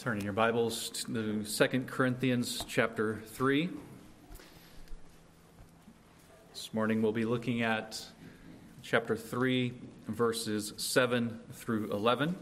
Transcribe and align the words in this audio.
Turning 0.00 0.24
your 0.24 0.32
Bibles 0.32 0.88
to 0.88 1.44
2 1.44 1.84
Corinthians 1.86 2.64
chapter 2.66 3.20
3. 3.34 3.68
This 6.54 6.72
morning 6.72 7.02
we'll 7.02 7.12
be 7.12 7.26
looking 7.26 7.60
at 7.60 8.02
chapter 8.82 9.14
3, 9.14 9.74
verses 10.08 10.72
7 10.78 11.38
through 11.52 11.90
11. 11.92 12.34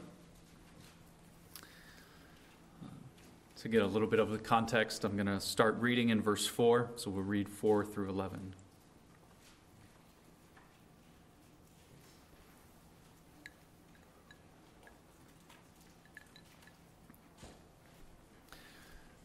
To 3.56 3.68
get 3.68 3.82
a 3.82 3.86
little 3.88 4.06
bit 4.06 4.20
of 4.20 4.30
the 4.30 4.38
context, 4.38 5.02
I'm 5.02 5.16
going 5.16 5.26
to 5.26 5.40
start 5.40 5.78
reading 5.80 6.10
in 6.10 6.22
verse 6.22 6.46
4, 6.46 6.92
so 6.94 7.10
we'll 7.10 7.24
read 7.24 7.48
4 7.48 7.84
through 7.84 8.08
11. 8.08 8.54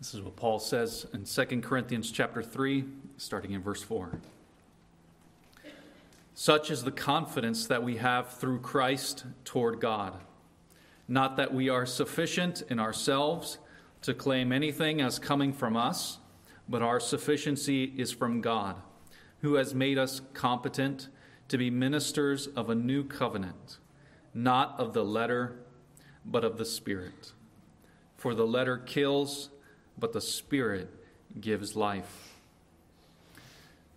This 0.03 0.15
is 0.15 0.21
what 0.21 0.35
Paul 0.35 0.59
says 0.59 1.07
in 1.13 1.23
2 1.23 1.61
Corinthians 1.61 2.11
chapter 2.11 2.43
3, 2.43 2.83
starting 3.15 3.51
in 3.51 3.61
verse 3.61 3.81
4. 3.81 4.19
Such 6.33 6.69
is 6.69 6.83
the 6.83 6.91
confidence 6.91 7.67
that 7.67 7.83
we 7.83 7.95
have 7.95 8.33
through 8.33 8.59
Christ 8.59 9.23
toward 9.45 9.79
God. 9.79 10.19
Not 11.07 11.37
that 11.37 11.53
we 11.53 11.69
are 11.69 11.85
sufficient 11.85 12.63
in 12.63 12.81
ourselves 12.81 13.59
to 14.01 14.13
claim 14.13 14.51
anything 14.51 14.99
as 14.99 15.19
coming 15.19 15.53
from 15.53 15.77
us, 15.77 16.17
but 16.67 16.81
our 16.81 16.99
sufficiency 16.99 17.93
is 17.95 18.11
from 18.11 18.41
God, 18.41 18.75
who 19.39 19.53
has 19.53 19.73
made 19.73 19.97
us 19.97 20.19
competent 20.33 21.07
to 21.47 21.57
be 21.57 21.69
ministers 21.69 22.47
of 22.47 22.69
a 22.69 22.75
new 22.75 23.05
covenant, 23.05 23.77
not 24.33 24.77
of 24.77 24.91
the 24.91 25.05
letter, 25.05 25.59
but 26.25 26.43
of 26.43 26.57
the 26.57 26.65
Spirit. 26.65 27.31
For 28.17 28.35
the 28.35 28.45
letter 28.45 28.77
kills 28.77 29.47
but 29.97 30.13
the 30.13 30.21
Spirit 30.21 30.89
gives 31.39 31.75
life. 31.75 32.33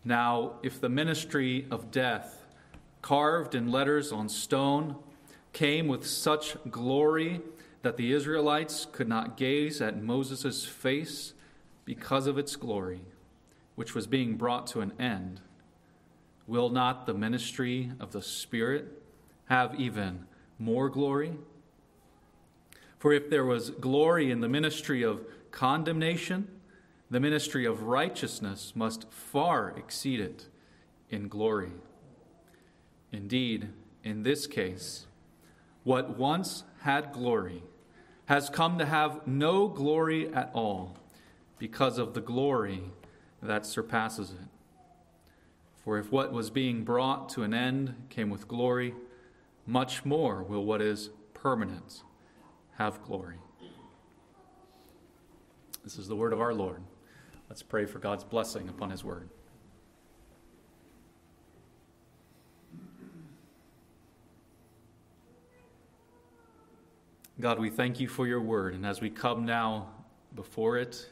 Now, 0.05 0.53
if 0.63 0.81
the 0.81 0.89
ministry 0.89 1.67
of 1.71 1.91
death, 1.91 2.43
carved 3.03 3.55
in 3.55 3.71
letters 3.71 4.13
on 4.13 4.29
stone, 4.29 4.97
came 5.53 5.89
with 5.89 6.07
such 6.07 6.57
glory 6.71 7.41
that 7.83 7.97
the 7.97 8.13
Israelites 8.13 8.87
could 8.91 9.09
not 9.09 9.37
gaze 9.37 9.81
at 9.81 10.03
Moses' 10.03 10.65
face 10.65 11.35
because 11.85 12.27
of 12.27 12.37
its 12.37 12.57
glory, 12.57 13.01
which 13.75 13.95
was 13.95 14.07
being 14.07 14.37
brought 14.37 14.67
to 14.67 14.81
an 14.81 14.93
end, 14.99 15.41
will 16.47 16.69
not 16.69 17.07
the 17.07 17.15
ministry 17.15 17.93
of 18.01 18.13
the 18.13 18.23
Spirit 18.23 19.03
have 19.47 19.79
even 19.79 20.27
more 20.59 20.89
glory? 20.89 21.33
For 22.99 23.13
if 23.13 23.29
there 23.29 23.45
was 23.45 23.71
glory 23.71 24.31
in 24.31 24.41
the 24.41 24.49
ministry 24.49 25.03
of 25.03 25.25
condemnation, 25.51 26.49
the 27.11 27.21
ministry 27.21 27.65
of 27.65 27.85
righteousness 27.85 28.73
must 28.75 29.11
far 29.13 29.71
exceed 29.77 30.21
it 30.21 30.47
in 31.11 31.29
glory. 31.29 31.73
Indeed, 33.13 33.69
in 34.03 34.23
this 34.23 34.47
case, 34.47 35.07
what 35.85 36.19
once 36.19 36.65
had 36.81 37.13
glory 37.13 37.63
has 38.27 38.51
come 38.51 38.79
to 38.79 38.87
have 38.87 39.27
no 39.27 39.69
glory 39.69 40.33
at 40.35 40.51
all 40.53 40.97
because 41.59 41.99
of 41.99 42.15
the 42.15 42.21
glory 42.21 42.83
that 43.43 43.65
surpasses 43.65 44.31
it. 44.31 44.49
For 45.85 45.99
if 45.99 46.11
what 46.11 46.33
was 46.33 46.51
being 46.51 46.83
brought 46.83 47.29
to 47.31 47.45
an 47.45 47.55
end 47.55 47.95
came 48.09 48.31
with 48.31 48.49
glory, 48.49 48.95
much 49.65 50.05
more 50.05 50.43
will 50.43 50.65
what 50.65 50.83
is 50.83 51.11
permanent 51.35 52.03
have 52.79 53.03
glory. 53.03 53.37
This 55.83 55.99
is 55.99 56.09
the 56.09 56.17
word 56.17 56.33
of 56.33 56.41
our 56.41 56.53
Lord. 56.53 56.83
Let's 57.49 57.63
pray 57.63 57.87
for 57.87 57.99
God's 57.99 58.25
blessing 58.25 58.69
upon 58.69 58.91
his 58.91 59.05
word. 59.05 59.29
God, 67.39 67.59
we 67.59 67.71
thank 67.71 68.01
you 68.01 68.09
for 68.09 68.27
your 68.27 68.41
word. 68.41 68.75
And 68.75 68.85
as 68.85 69.01
we 69.01 69.11
come 69.11 69.45
now 69.45 69.89
before 70.35 70.79
it 70.79 71.09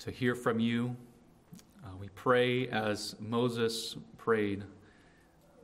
to 0.00 0.10
hear 0.10 0.34
from 0.34 0.60
you, 0.60 0.96
uh, 1.84 1.88
we 1.98 2.08
pray 2.10 2.68
as 2.68 3.16
Moses 3.18 3.96
prayed 4.16 4.64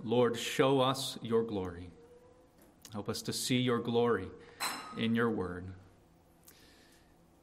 Lord, 0.03 0.37
show 0.37 0.81
us 0.81 1.19
your 1.23 1.43
glory. 1.43 1.89
Help 2.93 3.09
us 3.09 3.23
to 3.23 3.33
see 3.33 3.57
your 3.57 3.79
glory 3.79 4.29
in 4.97 5.15
your 5.15 5.31
word. 5.31 5.65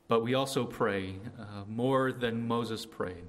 But 0.07 0.23
we 0.23 0.33
also 0.33 0.65
pray 0.65 1.15
uh, 1.39 1.63
more 1.67 2.11
than 2.11 2.47
Moses 2.47 2.85
prayed 2.85 3.27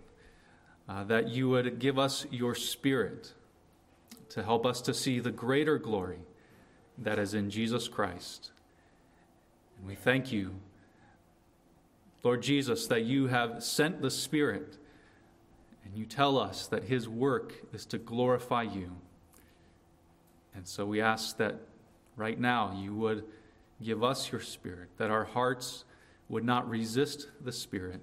uh, 0.88 1.04
that 1.04 1.28
you 1.28 1.48
would 1.48 1.78
give 1.78 1.98
us 1.98 2.26
your 2.30 2.54
spirit 2.54 3.32
to 4.30 4.42
help 4.42 4.66
us 4.66 4.80
to 4.82 4.94
see 4.94 5.20
the 5.20 5.30
greater 5.30 5.78
glory 5.78 6.18
that 6.98 7.18
is 7.18 7.34
in 7.34 7.50
Jesus 7.50 7.88
Christ. 7.88 8.50
And 9.78 9.86
we 9.86 9.94
thank 9.94 10.32
you, 10.32 10.54
Lord 12.22 12.42
Jesus, 12.42 12.86
that 12.86 13.04
you 13.04 13.26
have 13.26 13.62
sent 13.62 14.00
the 14.00 14.10
Spirit 14.10 14.78
and 15.84 15.96
you 15.96 16.06
tell 16.06 16.38
us 16.38 16.66
that 16.68 16.84
his 16.84 17.08
work 17.08 17.54
is 17.72 17.84
to 17.86 17.98
glorify 17.98 18.62
you. 18.62 18.92
And 20.54 20.66
so 20.66 20.86
we 20.86 21.00
ask 21.00 21.36
that 21.38 21.56
right 22.16 22.38
now 22.38 22.78
you 22.80 22.94
would 22.94 23.24
give 23.82 24.02
us 24.02 24.30
your 24.30 24.40
Spirit, 24.40 24.88
that 24.98 25.10
our 25.10 25.24
hearts 25.24 25.84
would 26.28 26.44
not 26.44 26.68
resist 26.68 27.28
the 27.40 27.52
Spirit, 27.52 28.00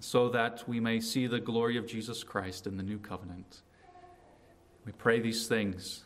so 0.00 0.28
that 0.28 0.68
we 0.68 0.80
may 0.80 1.00
see 1.00 1.26
the 1.26 1.40
glory 1.40 1.76
of 1.76 1.86
Jesus 1.86 2.22
Christ 2.22 2.66
in 2.66 2.76
the 2.76 2.82
new 2.82 2.98
covenant. 2.98 3.62
We 4.84 4.92
pray 4.92 5.20
these 5.20 5.46
things 5.46 6.04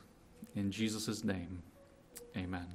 in 0.54 0.70
Jesus' 0.70 1.24
name. 1.24 1.62
Amen. 2.36 2.66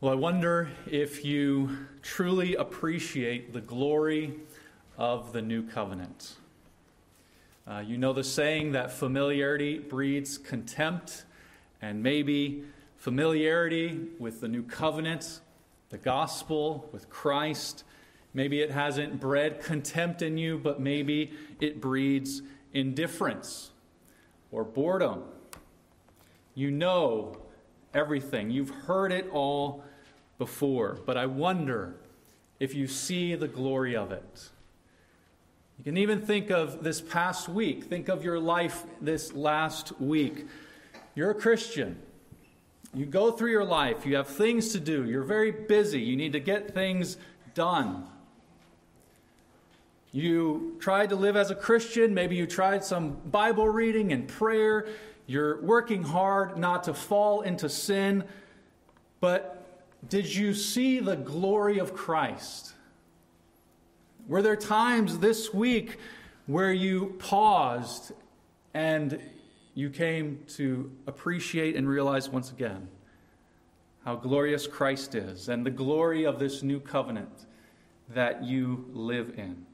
Well, 0.00 0.12
I 0.12 0.16
wonder 0.16 0.68
if 0.86 1.24
you 1.24 1.70
truly 2.02 2.56
appreciate 2.56 3.54
the 3.54 3.62
glory 3.62 4.34
of 4.98 5.32
the 5.32 5.40
new 5.40 5.62
covenant. 5.62 6.34
Uh, 7.66 7.78
you 7.78 7.96
know 7.96 8.12
the 8.12 8.24
saying 8.24 8.72
that 8.72 8.92
familiarity 8.92 9.78
breeds 9.78 10.36
contempt. 10.36 11.24
And 11.80 12.02
maybe 12.02 12.64
familiarity 12.96 14.00
with 14.18 14.40
the 14.40 14.48
new 14.48 14.62
covenant, 14.62 15.40
the 15.90 15.98
gospel, 15.98 16.88
with 16.92 17.10
Christ. 17.10 17.84
Maybe 18.32 18.60
it 18.60 18.70
hasn't 18.70 19.20
bred 19.20 19.62
contempt 19.62 20.22
in 20.22 20.36
you, 20.38 20.58
but 20.58 20.80
maybe 20.80 21.32
it 21.60 21.80
breeds 21.80 22.42
indifference 22.72 23.70
or 24.50 24.64
boredom. 24.64 25.22
You 26.54 26.70
know 26.70 27.36
everything, 27.92 28.50
you've 28.50 28.70
heard 28.70 29.12
it 29.12 29.28
all 29.30 29.84
before, 30.38 30.98
but 31.06 31.16
I 31.16 31.26
wonder 31.26 31.96
if 32.58 32.74
you 32.74 32.86
see 32.86 33.34
the 33.34 33.48
glory 33.48 33.94
of 33.94 34.10
it. 34.10 34.50
You 35.84 35.92
can 35.92 35.98
even 35.98 36.22
think 36.22 36.50
of 36.50 36.82
this 36.82 37.02
past 37.02 37.46
week, 37.46 37.84
think 37.84 38.08
of 38.08 38.24
your 38.24 38.40
life 38.40 38.84
this 39.02 39.34
last 39.34 40.00
week. 40.00 40.46
You're 41.14 41.32
a 41.32 41.34
Christian. 41.34 41.98
You 42.94 43.04
go 43.04 43.30
through 43.30 43.50
your 43.50 43.64
life, 43.64 44.06
you 44.06 44.16
have 44.16 44.28
things 44.28 44.72
to 44.72 44.80
do, 44.80 45.04
you're 45.04 45.24
very 45.24 45.50
busy, 45.50 46.00
you 46.00 46.16
need 46.16 46.32
to 46.32 46.40
get 46.40 46.72
things 46.72 47.18
done. 47.52 48.06
You 50.12 50.76
tried 50.78 51.10
to 51.10 51.16
live 51.16 51.36
as 51.36 51.50
a 51.50 51.56
Christian, 51.56 52.14
maybe 52.14 52.36
you 52.36 52.46
tried 52.46 52.84
some 52.84 53.16
Bible 53.26 53.68
reading 53.68 54.12
and 54.12 54.28
prayer, 54.28 54.86
you're 55.26 55.60
working 55.60 56.04
hard 56.04 56.56
not 56.56 56.84
to 56.84 56.94
fall 56.94 57.40
into 57.42 57.68
sin, 57.68 58.24
but 59.20 59.66
did 60.08 60.32
you 60.32 60.54
see 60.54 61.00
the 61.00 61.16
glory 61.16 61.78
of 61.78 61.94
Christ? 61.94 62.73
Were 64.26 64.40
there 64.40 64.56
times 64.56 65.18
this 65.18 65.52
week 65.52 65.98
where 66.46 66.72
you 66.72 67.14
paused 67.18 68.12
and 68.72 69.20
you 69.74 69.90
came 69.90 70.40
to 70.56 70.90
appreciate 71.06 71.76
and 71.76 71.86
realize 71.86 72.30
once 72.30 72.50
again 72.50 72.88
how 74.02 74.16
glorious 74.16 74.66
Christ 74.66 75.14
is 75.14 75.50
and 75.50 75.66
the 75.66 75.70
glory 75.70 76.24
of 76.24 76.38
this 76.38 76.62
new 76.62 76.80
covenant 76.80 77.44
that 78.14 78.42
you 78.42 78.86
live 78.94 79.34
in. 79.36 79.66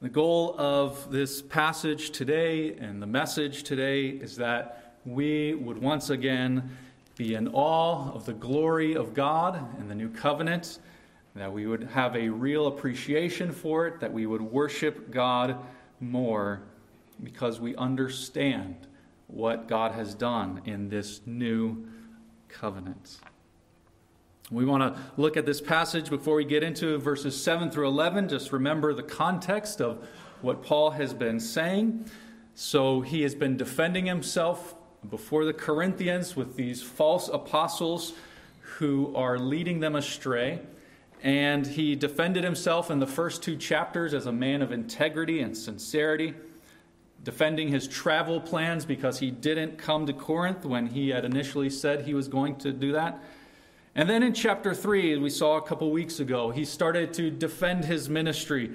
The 0.00 0.08
goal 0.08 0.54
of 0.56 1.10
this 1.10 1.42
passage 1.42 2.10
today 2.10 2.74
and 2.74 3.02
the 3.02 3.06
message 3.06 3.64
today 3.64 4.10
is 4.10 4.36
that 4.36 4.94
we 5.04 5.54
would 5.54 5.78
once 5.78 6.10
again 6.10 6.70
be 7.16 7.34
in 7.34 7.48
awe 7.48 8.12
of 8.12 8.26
the 8.26 8.34
glory 8.34 8.94
of 8.94 9.12
God 9.12 9.60
and 9.80 9.90
the 9.90 9.94
new 9.96 10.08
covenant, 10.08 10.78
that 11.36 11.52
we 11.52 11.66
would 11.66 11.84
have 11.84 12.16
a 12.16 12.28
real 12.28 12.66
appreciation 12.66 13.52
for 13.52 13.86
it, 13.86 14.00
that 14.00 14.12
we 14.12 14.26
would 14.26 14.40
worship 14.40 15.10
God 15.10 15.56
more 16.00 16.62
because 17.22 17.60
we 17.60 17.76
understand 17.76 18.74
what 19.26 19.68
God 19.68 19.92
has 19.92 20.14
done 20.14 20.62
in 20.64 20.88
this 20.88 21.20
new 21.26 21.86
covenant. 22.48 23.18
We 24.50 24.64
want 24.64 24.94
to 24.94 25.02
look 25.16 25.36
at 25.36 25.44
this 25.44 25.60
passage 25.60 26.08
before 26.08 26.36
we 26.36 26.44
get 26.44 26.62
into 26.62 26.98
verses 26.98 27.40
7 27.42 27.70
through 27.70 27.88
11. 27.88 28.28
Just 28.28 28.52
remember 28.52 28.94
the 28.94 29.02
context 29.02 29.80
of 29.80 30.06
what 30.40 30.62
Paul 30.62 30.92
has 30.92 31.12
been 31.12 31.40
saying. 31.40 32.08
So 32.54 33.00
he 33.00 33.22
has 33.22 33.34
been 33.34 33.56
defending 33.56 34.06
himself 34.06 34.74
before 35.10 35.44
the 35.44 35.52
Corinthians 35.52 36.36
with 36.36 36.56
these 36.56 36.82
false 36.82 37.28
apostles 37.28 38.14
who 38.60 39.14
are 39.14 39.38
leading 39.38 39.80
them 39.80 39.96
astray. 39.96 40.60
And 41.22 41.66
he 41.66 41.96
defended 41.96 42.44
himself 42.44 42.90
in 42.90 42.98
the 43.00 43.06
first 43.06 43.42
two 43.42 43.56
chapters 43.56 44.14
as 44.14 44.26
a 44.26 44.32
man 44.32 44.62
of 44.62 44.70
integrity 44.70 45.40
and 45.40 45.56
sincerity, 45.56 46.34
defending 47.24 47.68
his 47.68 47.88
travel 47.88 48.40
plans 48.40 48.84
because 48.84 49.18
he 49.18 49.30
didn't 49.30 49.78
come 49.78 50.06
to 50.06 50.12
Corinth 50.12 50.64
when 50.64 50.86
he 50.86 51.08
had 51.08 51.24
initially 51.24 51.70
said 51.70 52.02
he 52.04 52.14
was 52.14 52.28
going 52.28 52.56
to 52.56 52.72
do 52.72 52.92
that. 52.92 53.22
And 53.94 54.10
then 54.10 54.22
in 54.22 54.34
chapter 54.34 54.74
3, 54.74 55.16
we 55.16 55.30
saw 55.30 55.56
a 55.56 55.62
couple 55.62 55.90
weeks 55.90 56.20
ago, 56.20 56.50
he 56.50 56.66
started 56.66 57.14
to 57.14 57.30
defend 57.30 57.86
his 57.86 58.10
ministry. 58.10 58.72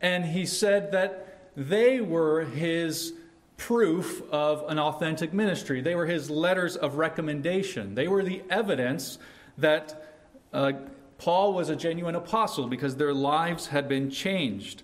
And 0.00 0.24
he 0.24 0.44
said 0.44 0.90
that 0.92 1.50
they 1.56 2.00
were 2.00 2.42
his 2.42 3.14
proof 3.56 4.22
of 4.30 4.64
an 4.68 4.78
authentic 4.78 5.32
ministry. 5.32 5.80
They 5.80 5.94
were 5.94 6.06
his 6.06 6.28
letters 6.28 6.76
of 6.76 6.96
recommendation. 6.96 7.94
They 7.94 8.08
were 8.08 8.22
the 8.22 8.42
evidence 8.50 9.18
that 9.56 10.12
uh, 10.52 10.72
Paul 11.18 11.54
was 11.54 11.68
a 11.68 11.76
genuine 11.76 12.14
apostle 12.14 12.66
because 12.66 12.96
their 12.96 13.14
lives 13.14 13.68
had 13.68 13.88
been 13.88 14.10
changed. 14.10 14.82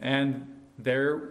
And 0.00 0.46
their 0.78 1.30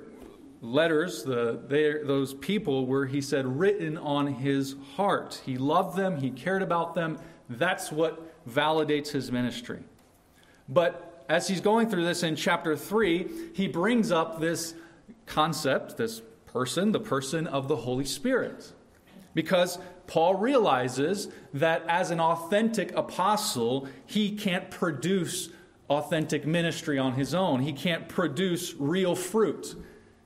letters, 0.61 1.23
the, 1.23 1.59
their, 1.67 2.03
those 2.03 2.33
people 2.33 2.85
were, 2.85 3.05
he 3.05 3.21
said, 3.21 3.45
written 3.45 3.97
on 3.97 4.27
his 4.27 4.75
heart. 4.95 5.41
He 5.45 5.57
loved 5.57 5.97
them, 5.97 6.17
he 6.17 6.29
cared 6.29 6.61
about 6.61 6.93
them. 6.93 7.17
That's 7.49 7.91
what 7.91 8.47
validates 8.49 9.09
his 9.09 9.31
ministry. 9.31 9.79
But 10.67 11.25
as 11.29 11.47
he's 11.47 11.61
going 11.61 11.89
through 11.89 12.05
this 12.05 12.23
in 12.23 12.35
chapter 12.35 12.75
3, 12.75 13.51
he 13.53 13.67
brings 13.67 14.11
up 14.11 14.39
this 14.39 14.73
concept, 15.25 15.97
this 15.97 16.21
person, 16.45 16.91
the 16.91 16.99
person 16.99 17.47
of 17.47 17.67
the 17.67 17.75
Holy 17.75 18.05
Spirit. 18.05 18.71
Because 19.33 19.77
Paul 20.07 20.35
realizes 20.35 21.27
that 21.53 21.83
as 21.87 22.11
an 22.11 22.19
authentic 22.19 22.95
apostle, 22.95 23.87
he 24.05 24.35
can't 24.35 24.71
produce 24.71 25.49
authentic 25.89 26.45
ministry 26.45 26.97
on 26.97 27.13
his 27.13 27.33
own. 27.33 27.61
He 27.61 27.73
can't 27.73 28.07
produce 28.07 28.73
real 28.75 29.15
fruit. 29.15 29.75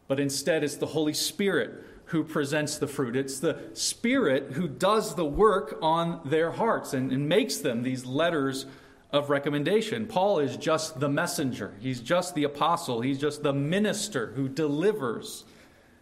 But 0.08 0.20
instead, 0.20 0.64
it's 0.64 0.76
the 0.76 0.88
Holy 0.88 1.14
Spirit 1.14 1.84
who 2.06 2.24
presents 2.24 2.78
the 2.78 2.88
fruit. 2.88 3.16
It's 3.16 3.40
the 3.40 3.58
Spirit 3.74 4.52
who 4.54 4.68
does 4.68 5.16
the 5.16 5.26
work 5.26 5.78
on 5.82 6.20
their 6.26 6.52
hearts 6.52 6.94
and, 6.94 7.12
and 7.12 7.30
makes 7.30 7.58
them 7.58 7.84
these 7.84 8.06
letters 8.06 8.66
of 9.12 9.30
recommendation. 9.30 10.06
Paul 10.08 10.40
is 10.40 10.58
just 10.58 11.00
the 11.00 11.10
messenger, 11.10 11.74
he's 11.80 12.02
just 12.02 12.36
the 12.36 12.44
apostle, 12.44 13.02
he's 13.02 13.18
just 13.18 13.44
the 13.44 13.54
minister 13.54 14.28
who 14.36 14.48
delivers 14.48 15.44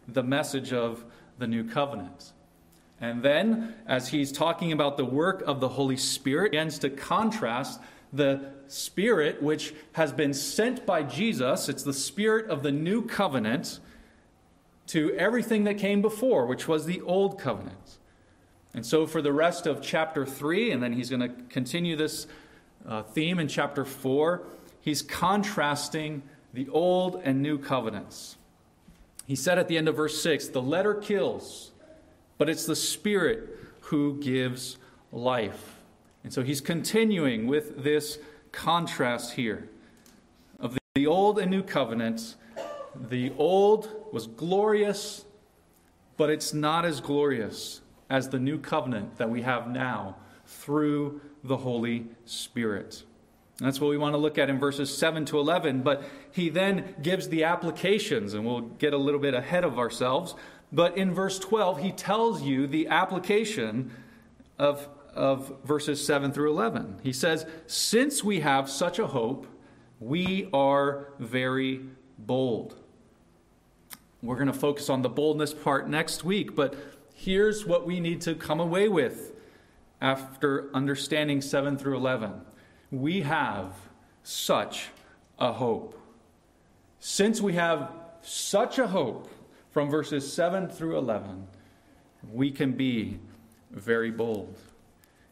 the 0.07 0.23
message 0.23 0.73
of 0.73 1.05
the 1.37 1.47
new 1.47 1.63
covenant. 1.63 2.33
And 3.01 3.23
then, 3.23 3.75
as 3.87 4.09
he's 4.09 4.31
talking 4.31 4.71
about 4.71 4.97
the 4.97 5.05
work 5.05 5.41
of 5.47 5.59
the 5.59 5.69
Holy 5.69 5.97
Spirit, 5.97 6.51
begins 6.51 6.79
to 6.79 6.89
contrast 6.89 7.79
the 8.11 8.51
Spirit 8.67 9.41
which 9.41 9.73
has 9.93 10.11
been 10.11 10.33
sent 10.33 10.85
by 10.85 11.03
Jesus, 11.03 11.69
it's 11.69 11.83
the 11.83 11.93
Spirit 11.93 12.49
of 12.49 12.61
the 12.61 12.71
new 12.71 13.01
covenant, 13.01 13.79
to 14.87 15.13
everything 15.13 15.65
that 15.65 15.77
came 15.77 16.01
before, 16.01 16.45
which 16.45 16.67
was 16.67 16.85
the 16.85 16.99
old 17.01 17.39
covenant. 17.39 17.97
And 18.73 18.85
so, 18.85 19.05
for 19.05 19.21
the 19.21 19.31
rest 19.31 19.65
of 19.65 19.81
chapter 19.81 20.25
3, 20.25 20.71
and 20.71 20.81
then 20.81 20.93
he's 20.93 21.09
going 21.09 21.21
to 21.21 21.29
continue 21.49 21.95
this 21.95 22.27
uh, 22.87 23.03
theme 23.03 23.39
in 23.39 23.47
chapter 23.47 23.85
4, 23.85 24.41
he's 24.81 25.01
contrasting 25.01 26.23
the 26.53 26.67
old 26.69 27.21
and 27.23 27.41
new 27.41 27.57
covenants. 27.57 28.35
He 29.25 29.35
said 29.35 29.59
at 29.59 29.67
the 29.67 29.77
end 29.77 29.87
of 29.87 29.95
verse 29.95 30.21
6 30.21 30.47
the 30.49 30.61
letter 30.61 30.95
kills, 30.95 31.71
but 32.39 32.49
it's 32.49 32.65
the 32.65 32.75
Spirit 32.75 33.49
who 33.81 34.17
gives 34.19 34.77
life. 35.11 35.75
And 36.23 36.33
so 36.33 36.41
he's 36.41 36.61
continuing 36.61 37.45
with 37.45 37.83
this 37.83 38.17
contrast 38.51 39.33
here 39.33 39.69
of 40.59 40.77
the 40.95 41.05
old 41.05 41.37
and 41.37 41.51
new 41.51 41.61
covenants. 41.61 42.37
The 42.95 43.31
old 43.37 43.89
was 44.11 44.25
glorious, 44.25 45.25
but 46.17 46.31
it's 46.31 46.53
not 46.53 46.85
as 46.85 47.01
glorious 47.01 47.81
as 48.09 48.29
the 48.29 48.39
new 48.39 48.57
covenant 48.57 49.17
that 49.17 49.29
we 49.29 49.43
have 49.43 49.69
now 49.69 50.15
through 50.45 51.21
the 51.43 51.57
Holy 51.57 52.07
Spirit. 52.25 53.03
And 53.59 53.67
that's 53.67 53.81
what 53.81 53.89
we 53.89 53.97
want 53.97 54.13
to 54.13 54.17
look 54.17 54.37
at 54.37 54.49
in 54.49 54.57
verses 54.57 54.95
7 54.95 55.25
to 55.25 55.39
11. 55.39 55.81
But 55.81 56.03
he 56.31 56.49
then 56.49 56.95
gives 57.01 57.27
the 57.27 57.43
applications, 57.43 58.33
and 58.33 58.45
we'll 58.45 58.61
get 58.61 58.93
a 58.93 58.97
little 58.97 59.19
bit 59.19 59.33
ahead 59.33 59.65
of 59.65 59.77
ourselves. 59.77 60.33
But 60.71 60.97
in 60.97 61.13
verse 61.13 61.39
12, 61.39 61.81
he 61.81 61.91
tells 61.91 62.41
you 62.41 62.67
the 62.67 62.87
application 62.87 63.91
of, 64.57 64.87
of 65.13 65.53
verses 65.63 66.05
7 66.05 66.31
through 66.31 66.51
11. 66.51 66.99
He 67.01 67.13
says, 67.13 67.45
Since 67.65 68.23
we 68.23 68.41
have 68.41 68.69
such 68.69 68.99
a 68.99 69.07
hope, 69.07 69.47
we 69.99 70.49
are 70.53 71.07
very 71.19 71.81
bold. 72.17 72.75
We're 74.21 74.35
going 74.35 74.47
to 74.47 74.53
focus 74.53 74.89
on 74.89 75.01
the 75.01 75.09
boldness 75.09 75.53
part 75.53 75.89
next 75.89 76.23
week, 76.23 76.55
but 76.55 76.75
here's 77.15 77.65
what 77.65 77.87
we 77.87 77.99
need 77.99 78.21
to 78.21 78.35
come 78.35 78.59
away 78.59 78.89
with 78.89 79.33
after 80.01 80.69
understanding 80.73 81.41
7 81.41 81.77
through 81.77 81.97
11. 81.97 82.41
We 82.91 83.21
have 83.21 83.73
such 84.23 84.87
a 85.37 85.53
hope. 85.53 85.99
Since 86.99 87.41
we 87.41 87.53
have 87.53 87.91
such 88.21 88.77
a 88.77 88.87
hope, 88.87 89.29
from 89.71 89.89
verses 89.89 90.31
7 90.31 90.67
through 90.69 90.97
11, 90.97 91.47
we 92.31 92.51
can 92.51 92.73
be 92.73 93.19
very 93.71 94.11
bold. 94.11 94.55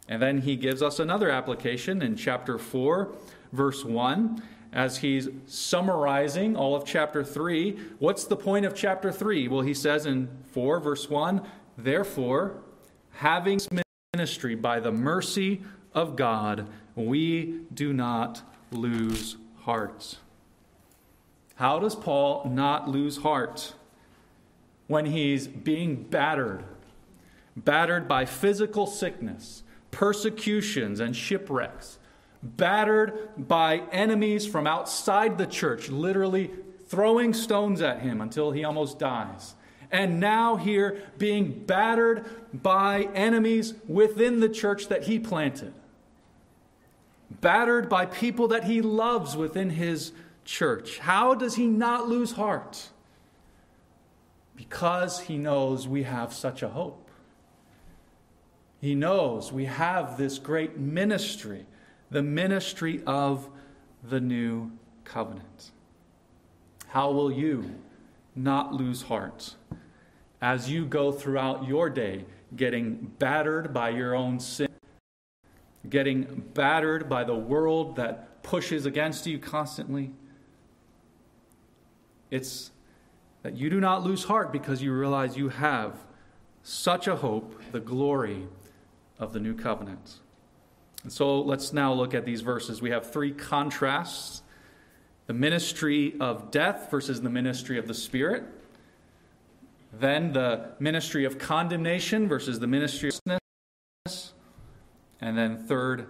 And 0.08 0.22
then 0.22 0.40
he 0.40 0.56
gives 0.56 0.82
us 0.82 1.00
another 1.00 1.30
application 1.30 2.02
in 2.02 2.16
chapter 2.16 2.58
4, 2.58 3.12
verse 3.52 3.84
1, 3.84 4.42
as 4.72 4.98
he's 4.98 5.28
summarizing 5.48 6.56
all 6.56 6.76
of 6.76 6.86
chapter 6.86 7.24
3. 7.24 7.78
What's 8.00 8.26
the 8.26 8.38
point 8.38 8.66
of 8.66 8.74
chapter 8.74 9.12
3? 9.12 9.48
Well, 9.48 9.62
he 9.62 9.74
says 9.74 10.06
in 10.06 10.30
4, 10.52 10.80
verse 10.80 11.10
1, 11.10 11.42
Therefore, 11.78 12.62
having 13.12 13.60
ministry 14.14 14.56
by 14.56 14.80
the 14.80 14.92
mercy 14.92 15.62
of 15.94 16.16
God, 16.16 16.68
we 16.96 17.62
do 17.74 17.92
not 17.92 18.42
lose 18.72 19.38
heart. 19.62 20.18
How 21.56 21.80
does 21.80 21.96
Paul 21.96 22.50
not 22.50 22.88
lose 22.88 23.18
heart? 23.18 23.74
When 24.88 25.06
he's 25.06 25.48
being 25.48 26.04
battered, 26.04 26.64
battered 27.56 28.08
by 28.08 28.26
physical 28.26 28.88
sickness, 28.88 29.64
persecutions, 29.92 31.00
and 31.00 31.16
shipwrecks, 31.16 32.00
battered 32.42 33.30
by 33.38 33.80
enemies 33.92 34.46
from 34.48 34.66
outside 34.66 35.38
the 35.38 35.46
church, 35.46 35.90
literally 35.90 36.52
throwing 36.88 37.34
stones 37.34 37.82
at 37.82 38.02
him 38.02 38.22
until 38.22 38.52
he 38.52 38.64
almost 38.64 38.98
dies. 39.00 39.56
And 39.92 40.20
now, 40.20 40.58
here, 40.58 41.02
being 41.18 41.64
battered 41.66 42.26
by 42.54 43.10
enemies 43.14 43.74
within 43.88 44.40
the 44.40 44.50
church 44.50 44.88
that 44.88 45.04
he 45.04 45.18
planted, 45.18 45.74
battered 47.42 47.88
by 47.88 48.06
people 48.06 48.50
that 48.50 48.66
he 48.66 48.82
loves 48.82 49.36
within 49.38 49.70
his 49.70 50.12
church. 50.44 51.00
How 51.00 51.34
does 51.34 51.56
he 51.56 51.68
not 51.68 52.08
lose 52.08 52.34
heart? 52.34 52.90
Because 54.58 55.22
he 55.22 55.38
knows 55.38 55.88
we 55.88 56.04
have 56.04 56.34
such 56.34 56.64
a 56.64 56.68
hope. 56.68 57.10
He 58.82 58.96
knows 58.96 59.54
we 59.54 59.66
have 59.66 60.18
this 60.18 60.40
great 60.40 60.78
ministry, 60.78 61.66
the 62.10 62.24
ministry 62.24 63.02
of 63.06 63.48
the 64.04 64.20
new 64.20 64.72
covenant. 65.04 65.72
How 66.88 67.12
will 67.12 67.32
you 67.32 67.76
not 68.36 68.74
lose 68.74 69.04
heart 69.04 69.56
as 70.42 70.70
you 70.70 70.86
go 70.86 71.12
throughout 71.12 71.68
your 71.68 71.90
day 71.90 72.26
getting 72.56 73.12
battered 73.20 73.74
by 73.74 73.90
your 73.90 74.16
own 74.16 74.40
sin, 74.40 74.70
getting 75.88 76.44
battered 76.54 77.08
by 77.08 77.24
the 77.24 77.36
world 77.36 77.96
that 77.98 78.42
pushes 78.42 78.86
against 78.86 79.28
you 79.28 79.38
constantly? 79.38 80.12
It's 82.32 82.72
that 83.48 83.56
you 83.56 83.70
do 83.70 83.80
not 83.80 84.04
lose 84.04 84.26
heart 84.26 84.52
because 84.52 84.84
you 84.84 84.92
realize 84.92 85.38
you 85.38 85.48
have 85.48 86.04
such 86.64 87.08
a 87.08 87.16
hope, 87.16 87.62
the 87.72 87.80
glory 87.80 88.46
of 89.20 89.32
the 89.32 89.40
new 89.40 89.54
covenant. 89.54 90.20
And 91.04 91.14
so 91.14 91.40
let's 91.40 91.72
now 91.72 91.94
look 91.94 92.14
at 92.14 92.26
these 92.26 92.42
verses. 92.42 92.82
We 92.82 92.90
have 92.90 93.10
three 93.10 93.32
contrasts 93.32 94.42
the 95.28 95.34
ministry 95.34 96.16
of 96.20 96.52
death 96.52 96.92
versus 96.92 97.22
the 97.22 97.30
ministry 97.30 97.78
of 97.78 97.88
the 97.88 97.94
Spirit. 97.94 98.44
Then 99.94 100.34
the 100.34 100.72
ministry 100.78 101.24
of 101.24 101.40
condemnation 101.40 102.28
versus 102.28 102.60
the 102.60 102.68
ministry 102.68 103.08
of 103.08 103.22
righteousness. 104.06 104.34
And 105.22 105.38
then 105.38 105.58
third, 105.58 106.08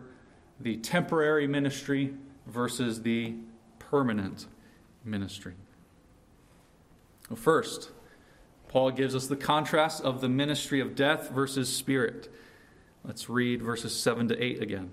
the 0.59 0.77
temporary 0.77 1.45
ministry 1.45 2.15
versus 2.47 3.03
the 3.03 3.35
permanent 3.77 4.47
ministry. 5.05 5.53
First, 7.35 7.91
Paul 8.67 8.91
gives 8.91 9.15
us 9.15 9.27
the 9.27 9.35
contrast 9.35 10.03
of 10.03 10.21
the 10.21 10.29
ministry 10.29 10.79
of 10.79 10.95
death 10.95 11.29
versus 11.29 11.73
spirit. 11.73 12.33
Let's 13.03 13.29
read 13.29 13.61
verses 13.61 13.97
7 13.97 14.27
to 14.29 14.41
8 14.43 14.61
again. 14.61 14.91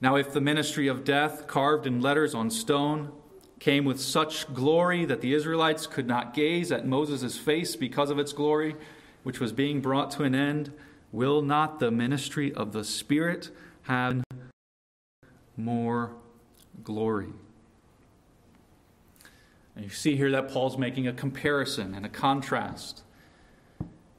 Now, 0.00 0.16
if 0.16 0.32
the 0.32 0.40
ministry 0.40 0.88
of 0.88 1.04
death, 1.04 1.46
carved 1.46 1.86
in 1.86 2.00
letters 2.00 2.34
on 2.34 2.50
stone, 2.50 3.12
came 3.58 3.84
with 3.84 4.00
such 4.00 4.52
glory 4.54 5.04
that 5.04 5.20
the 5.20 5.34
Israelites 5.34 5.86
could 5.86 6.06
not 6.06 6.32
gaze 6.32 6.72
at 6.72 6.86
Moses' 6.86 7.36
face 7.36 7.76
because 7.76 8.08
of 8.08 8.18
its 8.18 8.32
glory, 8.32 8.76
which 9.22 9.38
was 9.38 9.52
being 9.52 9.82
brought 9.82 10.10
to 10.12 10.22
an 10.22 10.34
end, 10.34 10.72
will 11.12 11.42
not 11.42 11.78
the 11.78 11.90
ministry 11.90 12.54
of 12.54 12.72
the 12.72 12.84
Spirit 12.84 13.50
have 13.82 14.22
more 15.58 16.12
glory? 16.82 17.34
And 19.80 19.88
you 19.88 19.94
see 19.94 20.14
here 20.14 20.30
that 20.32 20.50
Paul's 20.50 20.76
making 20.76 21.08
a 21.08 21.12
comparison 21.14 21.94
and 21.94 22.04
a 22.04 22.08
contrast. 22.10 23.02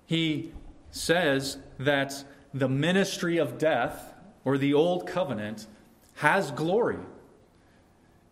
He 0.08 0.54
says 0.90 1.60
that 1.78 2.24
the 2.52 2.68
ministry 2.68 3.38
of 3.38 3.60
death, 3.60 4.12
or 4.44 4.58
the 4.58 4.74
old 4.74 5.06
covenant, 5.06 5.68
has 6.16 6.50
glory. 6.50 6.98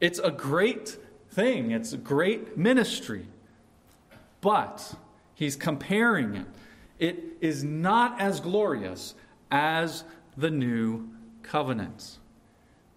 It's 0.02 0.18
a 0.18 0.32
great 0.32 0.98
thing, 1.30 1.70
it's 1.70 1.94
a 1.94 1.98
great 1.98 2.58
ministry. 2.58 3.28
But 4.42 4.96
he's 5.36 5.56
comparing 5.56 6.34
it. 6.34 6.48
It 6.98 7.24
is 7.42 7.64
not 7.64 8.20
as 8.20 8.40
glorious 8.40 9.14
as 9.52 10.04
the 10.36 10.50
new 10.50 11.10
covenant. 11.44 12.18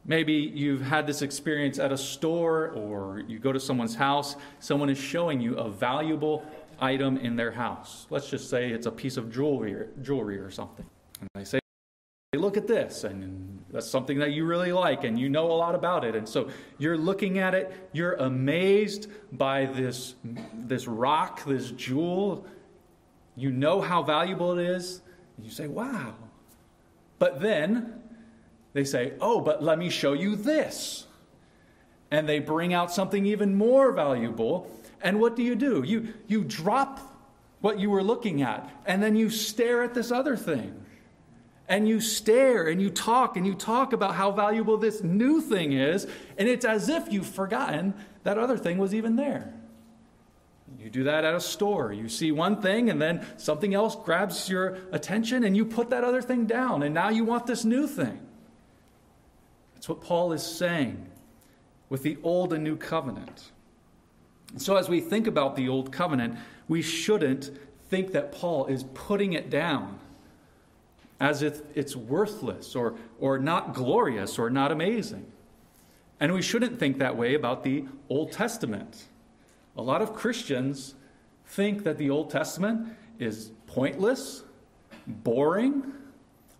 Maybe 0.04 0.32
you've 0.32 0.82
had 0.82 1.06
this 1.06 1.22
experience 1.22 1.78
at 1.78 1.92
a 1.92 1.98
store 1.98 2.70
or 2.70 3.22
you 3.28 3.38
go 3.38 3.52
to 3.52 3.60
someone's 3.60 3.94
house, 3.94 4.34
someone 4.58 4.90
is 4.90 4.98
showing 4.98 5.40
you 5.40 5.56
a 5.56 5.70
valuable 5.70 6.44
item 6.80 7.16
in 7.18 7.36
their 7.36 7.52
house. 7.52 8.06
Let's 8.10 8.28
just 8.28 8.50
say 8.50 8.70
it's 8.70 8.86
a 8.86 8.90
piece 8.90 9.16
of 9.16 9.30
jewelry, 9.30 9.86
jewelry 10.02 10.38
or 10.38 10.50
something. 10.50 10.84
And 11.20 11.28
they 11.34 11.44
say, 11.44 11.60
hey, 12.32 12.38
look 12.38 12.56
at 12.56 12.66
this. 12.66 13.04
And 13.04 13.64
that's 13.70 13.88
something 13.88 14.18
that 14.18 14.32
you 14.32 14.44
really 14.44 14.72
like 14.72 15.04
and 15.04 15.16
you 15.16 15.28
know 15.28 15.46
a 15.52 15.54
lot 15.54 15.76
about 15.76 16.04
it. 16.04 16.16
And 16.16 16.28
so 16.28 16.50
you're 16.78 16.98
looking 16.98 17.38
at 17.38 17.54
it, 17.54 17.72
you're 17.92 18.14
amazed 18.14 19.08
by 19.30 19.66
this, 19.66 20.16
this 20.52 20.88
rock, 20.88 21.44
this 21.44 21.70
jewel. 21.70 22.44
You 23.36 23.52
know 23.52 23.80
how 23.80 24.02
valuable 24.02 24.58
it 24.58 24.66
is. 24.66 25.00
And 25.36 25.46
you 25.46 25.52
say, 25.52 25.68
wow. 25.68 26.14
But 27.20 27.40
then 27.40 28.01
they 28.72 28.84
say, 28.84 29.12
Oh, 29.20 29.40
but 29.40 29.62
let 29.62 29.78
me 29.78 29.90
show 29.90 30.12
you 30.12 30.36
this. 30.36 31.06
And 32.10 32.28
they 32.28 32.38
bring 32.38 32.74
out 32.74 32.92
something 32.92 33.24
even 33.26 33.54
more 33.54 33.92
valuable. 33.92 34.70
And 35.00 35.20
what 35.20 35.34
do 35.36 35.42
you 35.42 35.54
do? 35.54 35.82
You, 35.82 36.12
you 36.26 36.44
drop 36.44 37.00
what 37.62 37.78
you 37.78 37.88
were 37.90 38.02
looking 38.02 38.42
at, 38.42 38.68
and 38.84 39.02
then 39.02 39.16
you 39.16 39.30
stare 39.30 39.82
at 39.82 39.94
this 39.94 40.10
other 40.10 40.36
thing. 40.36 40.84
And 41.68 41.88
you 41.88 42.00
stare 42.00 42.66
and 42.66 42.82
you 42.82 42.90
talk 42.90 43.36
and 43.36 43.46
you 43.46 43.54
talk 43.54 43.92
about 43.92 44.16
how 44.16 44.32
valuable 44.32 44.76
this 44.76 45.02
new 45.02 45.40
thing 45.40 45.72
is, 45.72 46.06
and 46.36 46.48
it's 46.48 46.64
as 46.64 46.88
if 46.88 47.10
you've 47.10 47.26
forgotten 47.26 47.94
that 48.24 48.36
other 48.36 48.58
thing 48.58 48.78
was 48.78 48.94
even 48.94 49.16
there. 49.16 49.54
You 50.78 50.90
do 50.90 51.04
that 51.04 51.24
at 51.24 51.34
a 51.34 51.40
store. 51.40 51.92
You 51.92 52.08
see 52.08 52.32
one 52.32 52.60
thing, 52.60 52.90
and 52.90 53.00
then 53.00 53.24
something 53.36 53.74
else 53.74 53.96
grabs 53.96 54.48
your 54.48 54.78
attention, 54.90 55.44
and 55.44 55.56
you 55.56 55.64
put 55.64 55.90
that 55.90 56.02
other 56.02 56.20
thing 56.20 56.46
down, 56.46 56.82
and 56.82 56.92
now 56.92 57.08
you 57.08 57.24
want 57.24 57.46
this 57.46 57.64
new 57.64 57.86
thing. 57.86 58.21
That's 59.82 59.88
what 59.88 60.00
Paul 60.00 60.32
is 60.32 60.44
saying 60.44 61.08
with 61.88 62.04
the 62.04 62.16
Old 62.22 62.52
and 62.52 62.62
New 62.62 62.76
Covenant. 62.76 63.50
So, 64.56 64.76
as 64.76 64.88
we 64.88 65.00
think 65.00 65.26
about 65.26 65.56
the 65.56 65.68
Old 65.68 65.90
Covenant, 65.90 66.38
we 66.68 66.82
shouldn't 66.82 67.50
think 67.90 68.12
that 68.12 68.30
Paul 68.30 68.66
is 68.66 68.84
putting 68.94 69.32
it 69.32 69.50
down 69.50 69.98
as 71.18 71.42
if 71.42 71.62
it's 71.74 71.96
worthless 71.96 72.76
or, 72.76 72.94
or 73.18 73.40
not 73.40 73.74
glorious 73.74 74.38
or 74.38 74.50
not 74.50 74.70
amazing. 74.70 75.26
And 76.20 76.32
we 76.32 76.42
shouldn't 76.42 76.78
think 76.78 76.98
that 76.98 77.16
way 77.16 77.34
about 77.34 77.64
the 77.64 77.84
Old 78.08 78.30
Testament. 78.30 79.06
A 79.76 79.82
lot 79.82 80.00
of 80.00 80.14
Christians 80.14 80.94
think 81.44 81.82
that 81.82 81.98
the 81.98 82.08
Old 82.08 82.30
Testament 82.30 82.86
is 83.18 83.50
pointless, 83.66 84.44
boring, 85.08 85.92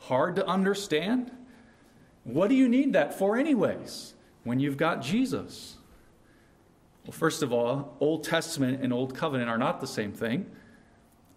hard 0.01 0.35
to 0.35 0.45
understand. 0.45 1.31
What 2.25 2.49
do 2.49 2.55
you 2.55 2.69
need 2.69 2.93
that 2.93 3.19
for, 3.19 3.37
anyways, 3.37 4.15
when 4.45 4.61
you've 4.61 4.77
got 4.77 5.03
Jesus? 5.03 5.77
Well, 7.05 7.13
first 7.13 7.43
of 7.43 7.53
all, 7.53 7.97
Old 8.01 8.25
Testament 8.25 8.83
and 8.83 8.93
Old 8.93 9.15
Covenant 9.15 9.51
are 9.51 9.59
not 9.59 9.81
the 9.81 9.87
same 9.87 10.13
thing. 10.13 10.47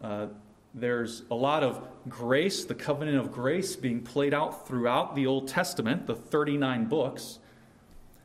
Uh, 0.01 0.27
there's 0.75 1.23
a 1.31 1.35
lot 1.35 1.63
of 1.63 1.87
grace, 2.07 2.65
the 2.65 2.75
covenant 2.75 3.17
of 3.17 3.31
grace, 3.31 3.75
being 3.75 4.01
played 4.01 4.33
out 4.33 4.67
throughout 4.67 5.15
the 5.15 5.25
Old 5.25 5.47
Testament, 5.47 6.05
the 6.05 6.15
39 6.15 6.85
books. 6.85 7.39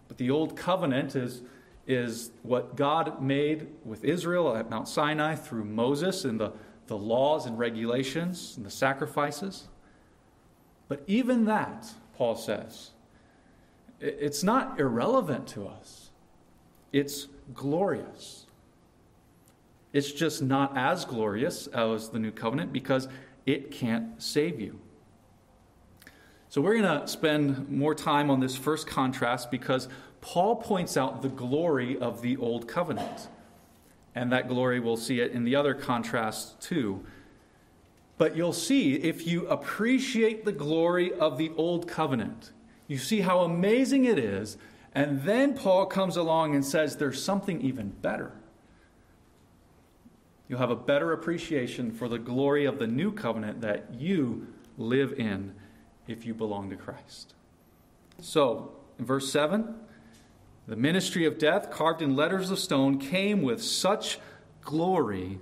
But 0.08 0.18
the 0.18 0.30
Old 0.30 0.56
Covenant 0.56 1.14
is, 1.14 1.42
is 1.86 2.32
what 2.42 2.76
God 2.76 3.22
made 3.22 3.68
with 3.84 4.04
Israel 4.04 4.56
at 4.56 4.68
Mount 4.68 4.88
Sinai 4.88 5.36
through 5.36 5.64
Moses 5.64 6.24
and 6.24 6.40
the, 6.40 6.52
the 6.88 6.98
laws 6.98 7.46
and 7.46 7.56
regulations 7.56 8.54
and 8.56 8.66
the 8.66 8.70
sacrifices. 8.70 9.68
But 10.88 11.04
even 11.06 11.44
that 11.44 11.88
Paul 12.20 12.36
says. 12.36 12.90
It's 13.98 14.42
not 14.42 14.78
irrelevant 14.78 15.46
to 15.48 15.66
us, 15.66 16.10
it's 16.92 17.28
glorious. 17.54 18.44
It's 19.94 20.12
just 20.12 20.42
not 20.42 20.76
as 20.76 21.06
glorious 21.06 21.66
as 21.68 22.10
the 22.10 22.18
new 22.18 22.30
covenant 22.30 22.74
because 22.74 23.08
it 23.46 23.70
can't 23.70 24.22
save 24.22 24.60
you. 24.60 24.78
So, 26.50 26.60
we're 26.60 26.78
going 26.78 27.00
to 27.00 27.08
spend 27.08 27.70
more 27.70 27.94
time 27.94 28.30
on 28.30 28.38
this 28.38 28.54
first 28.54 28.86
contrast 28.86 29.50
because 29.50 29.88
Paul 30.20 30.56
points 30.56 30.98
out 30.98 31.22
the 31.22 31.30
glory 31.30 31.98
of 31.98 32.20
the 32.20 32.36
old 32.36 32.68
covenant. 32.68 33.28
And 34.14 34.30
that 34.32 34.46
glory, 34.46 34.78
we'll 34.78 34.98
see 34.98 35.20
it 35.20 35.32
in 35.32 35.44
the 35.44 35.56
other 35.56 35.72
contrast 35.72 36.60
too. 36.60 37.02
But 38.20 38.36
you'll 38.36 38.52
see 38.52 38.96
if 38.96 39.26
you 39.26 39.46
appreciate 39.46 40.44
the 40.44 40.52
glory 40.52 41.10
of 41.10 41.38
the 41.38 41.52
old 41.56 41.88
covenant, 41.88 42.52
you 42.86 42.98
see 42.98 43.22
how 43.22 43.40
amazing 43.40 44.04
it 44.04 44.18
is. 44.18 44.58
And 44.94 45.22
then 45.22 45.54
Paul 45.54 45.86
comes 45.86 46.18
along 46.18 46.54
and 46.54 46.62
says 46.62 46.96
there's 46.96 47.24
something 47.24 47.62
even 47.62 47.88
better. 48.02 48.32
You'll 50.48 50.58
have 50.58 50.70
a 50.70 50.76
better 50.76 51.14
appreciation 51.14 51.92
for 51.92 52.10
the 52.10 52.18
glory 52.18 52.66
of 52.66 52.78
the 52.78 52.86
new 52.86 53.10
covenant 53.10 53.62
that 53.62 53.94
you 53.94 54.48
live 54.76 55.14
in 55.18 55.54
if 56.06 56.26
you 56.26 56.34
belong 56.34 56.68
to 56.68 56.76
Christ. 56.76 57.32
So, 58.20 58.72
in 58.98 59.06
verse 59.06 59.32
7, 59.32 59.74
the 60.68 60.76
ministry 60.76 61.24
of 61.24 61.38
death, 61.38 61.70
carved 61.70 62.02
in 62.02 62.16
letters 62.16 62.50
of 62.50 62.58
stone, 62.58 62.98
came 62.98 63.40
with 63.40 63.64
such 63.64 64.18
glory 64.60 65.38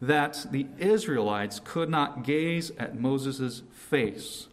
that 0.00 0.46
the 0.50 0.66
Israelites 0.78 1.60
could 1.64 1.88
not 1.88 2.24
gaze 2.24 2.70
at 2.78 2.98
Moses' 2.98 3.62
face 3.72 4.48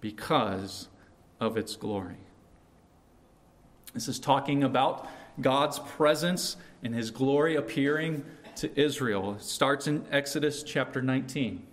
because 0.00 0.88
of 1.40 1.56
its 1.56 1.76
glory. 1.76 2.16
This 3.94 4.08
is 4.08 4.18
talking 4.18 4.62
about 4.64 5.08
God's 5.40 5.78
presence 5.78 6.56
and 6.82 6.94
his 6.94 7.10
glory 7.10 7.56
appearing 7.56 8.24
to 8.56 8.80
Israel. 8.80 9.34
It 9.34 9.42
starts 9.42 9.86
in 9.86 10.04
Exodus 10.10 10.62
chapter 10.62 11.02
19. 11.02 11.66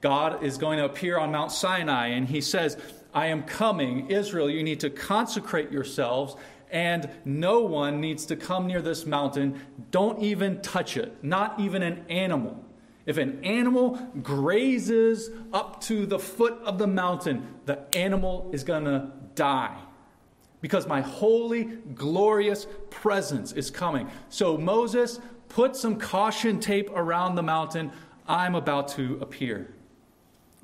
God 0.00 0.42
is 0.42 0.58
going 0.58 0.78
to 0.78 0.84
appear 0.84 1.18
on 1.18 1.32
Mount 1.32 1.52
Sinai, 1.52 2.08
and 2.08 2.26
he 2.28 2.40
says, 2.40 2.76
I 3.14 3.26
am 3.26 3.42
coming. 3.42 4.10
Israel, 4.10 4.50
you 4.50 4.62
need 4.62 4.80
to 4.80 4.90
consecrate 4.90 5.70
yourselves 5.70 6.36
and 6.70 7.08
no 7.24 7.60
one 7.60 8.00
needs 8.00 8.26
to 8.26 8.36
come 8.36 8.66
near 8.66 8.82
this 8.82 9.06
mountain. 9.06 9.60
Don't 9.90 10.22
even 10.22 10.60
touch 10.60 10.96
it, 10.96 11.22
not 11.22 11.58
even 11.60 11.82
an 11.82 12.04
animal. 12.08 12.64
If 13.06 13.16
an 13.16 13.42
animal 13.42 13.96
grazes 14.22 15.30
up 15.52 15.80
to 15.82 16.04
the 16.04 16.18
foot 16.18 16.58
of 16.64 16.78
the 16.78 16.86
mountain, 16.86 17.54
the 17.64 17.80
animal 17.96 18.50
is 18.52 18.64
going 18.64 18.84
to 18.84 19.10
die 19.34 19.78
because 20.60 20.86
my 20.86 21.00
holy, 21.00 21.64
glorious 21.94 22.66
presence 22.90 23.52
is 23.52 23.70
coming. 23.70 24.10
So 24.28 24.58
Moses 24.58 25.20
put 25.48 25.76
some 25.76 25.96
caution 25.96 26.60
tape 26.60 26.90
around 26.90 27.36
the 27.36 27.42
mountain. 27.42 27.92
I'm 28.26 28.54
about 28.54 28.88
to 28.88 29.18
appear. 29.20 29.74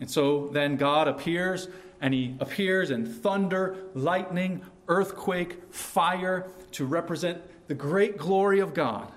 And 0.01 0.11
so 0.11 0.49
then 0.53 0.77
God 0.77 1.07
appears, 1.07 1.69
and 2.01 2.13
he 2.13 2.37
appears 2.41 2.91
in 2.91 3.07
thunder, 3.07 3.77
lightning, 3.95 4.63
earthquake, 4.89 5.73
fire 5.73 6.51
to 6.73 6.85
represent 6.85 7.43
the 7.69 7.75
great 7.75 8.17
glory 8.17 8.61
of 8.61 8.75
God. 8.75 9.11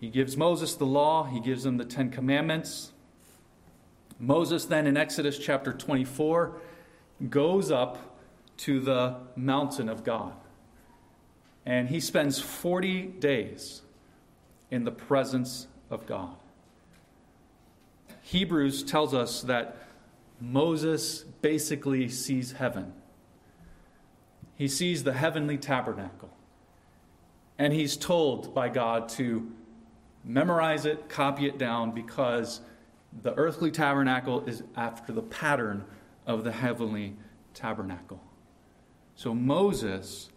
He 0.00 0.08
gives 0.08 0.36
Moses 0.36 0.74
the 0.74 0.86
law, 0.86 1.24
he 1.24 1.40
gives 1.40 1.66
him 1.66 1.76
the 1.76 1.84
Ten 1.84 2.10
Commandments. 2.10 2.92
Moses, 4.18 4.64
then 4.64 4.86
in 4.86 4.96
Exodus 4.96 5.38
chapter 5.38 5.72
24, 5.72 6.56
goes 7.28 7.70
up 7.70 8.18
to 8.58 8.80
the 8.80 9.16
mountain 9.36 9.88
of 9.88 10.04
God. 10.04 10.32
And 11.66 11.88
he 11.88 12.00
spends 12.00 12.38
40 12.38 13.02
days 13.02 13.82
in 14.70 14.84
the 14.84 14.90
presence 14.90 15.66
of 15.90 16.06
God. 16.06 16.34
Hebrews 18.22 18.82
tells 18.82 19.12
us 19.12 19.42
that 19.42 19.76
Moses 20.40 21.24
basically 21.42 22.08
sees 22.08 22.52
heaven. 22.52 22.92
He 24.60 24.68
sees 24.68 25.04
the 25.04 25.14
heavenly 25.14 25.56
tabernacle. 25.56 26.28
And 27.58 27.72
he's 27.72 27.96
told 27.96 28.54
by 28.54 28.68
God 28.68 29.08
to 29.10 29.50
memorize 30.22 30.84
it, 30.84 31.08
copy 31.08 31.46
it 31.46 31.56
down, 31.56 31.92
because 31.92 32.60
the 33.22 33.32
earthly 33.36 33.70
tabernacle 33.70 34.44
is 34.44 34.62
after 34.76 35.14
the 35.14 35.22
pattern 35.22 35.86
of 36.26 36.44
the 36.44 36.52
heavenly 36.52 37.16
tabernacle. 37.54 38.22
So 39.14 39.32
Moses 39.32 40.28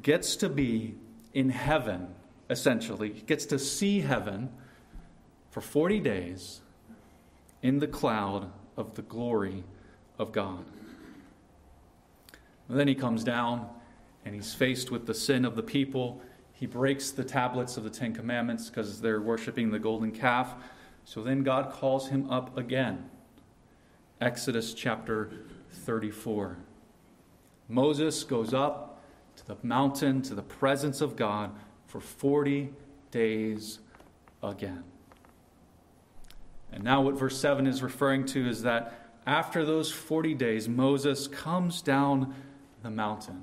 gets 0.00 0.36
to 0.36 0.48
be 0.48 0.94
in 1.32 1.48
heaven, 1.48 2.14
essentially. 2.48 3.12
He 3.12 3.22
gets 3.22 3.44
to 3.46 3.58
see 3.58 4.02
heaven 4.02 4.50
for 5.50 5.60
40 5.60 5.98
days 5.98 6.60
in 7.60 7.80
the 7.80 7.88
cloud 7.88 8.52
of 8.76 8.94
the 8.94 9.02
glory 9.02 9.64
of 10.16 10.30
God. 10.30 10.64
And 12.68 12.78
then 12.78 12.88
he 12.88 12.94
comes 12.94 13.24
down 13.24 13.68
and 14.24 14.34
he's 14.34 14.54
faced 14.54 14.90
with 14.90 15.06
the 15.06 15.14
sin 15.14 15.44
of 15.44 15.56
the 15.56 15.62
people. 15.62 16.20
He 16.52 16.66
breaks 16.66 17.10
the 17.10 17.24
tablets 17.24 17.76
of 17.76 17.84
the 17.84 17.90
Ten 17.90 18.14
Commandments 18.14 18.70
because 18.70 19.00
they're 19.00 19.20
worshiping 19.20 19.70
the 19.70 19.78
golden 19.78 20.12
calf. 20.12 20.54
So 21.04 21.22
then 21.22 21.42
God 21.42 21.72
calls 21.72 22.08
him 22.08 22.30
up 22.30 22.56
again. 22.56 23.10
Exodus 24.20 24.72
chapter 24.72 25.30
34. 25.70 26.56
Moses 27.68 28.24
goes 28.24 28.54
up 28.54 29.02
to 29.36 29.46
the 29.46 29.56
mountain, 29.62 30.22
to 30.22 30.34
the 30.34 30.42
presence 30.42 31.00
of 31.00 31.16
God 31.16 31.50
for 31.86 32.00
40 32.00 32.72
days 33.10 33.80
again. 34.42 34.84
And 36.72 36.82
now, 36.82 37.02
what 37.02 37.16
verse 37.16 37.38
7 37.38 37.66
is 37.66 37.82
referring 37.82 38.26
to 38.26 38.48
is 38.48 38.62
that 38.62 39.12
after 39.26 39.64
those 39.64 39.92
40 39.92 40.34
days, 40.34 40.68
Moses 40.68 41.28
comes 41.28 41.80
down 41.82 42.34
the 42.84 42.90
mountain. 42.90 43.42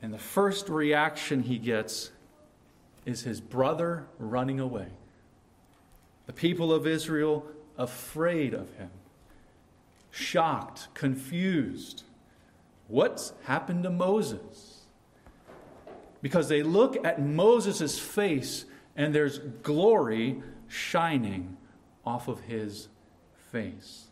And 0.00 0.12
the 0.12 0.18
first 0.18 0.68
reaction 0.68 1.44
he 1.44 1.58
gets 1.58 2.10
is 3.06 3.22
his 3.22 3.40
brother 3.40 4.06
running 4.18 4.58
away. 4.58 4.88
The 6.26 6.32
people 6.32 6.72
of 6.72 6.86
Israel 6.86 7.46
afraid 7.78 8.54
of 8.54 8.72
him, 8.74 8.90
shocked, 10.10 10.88
confused. 10.94 12.02
What's 12.88 13.32
happened 13.44 13.84
to 13.84 13.90
Moses? 13.90 14.80
Because 16.20 16.48
they 16.48 16.62
look 16.62 17.04
at 17.04 17.20
Moses' 17.20 17.98
face 17.98 18.64
and 18.96 19.14
there's 19.14 19.38
glory 19.38 20.42
shining 20.68 21.56
off 22.04 22.28
of 22.28 22.40
his 22.40 22.88
face. 23.50 24.06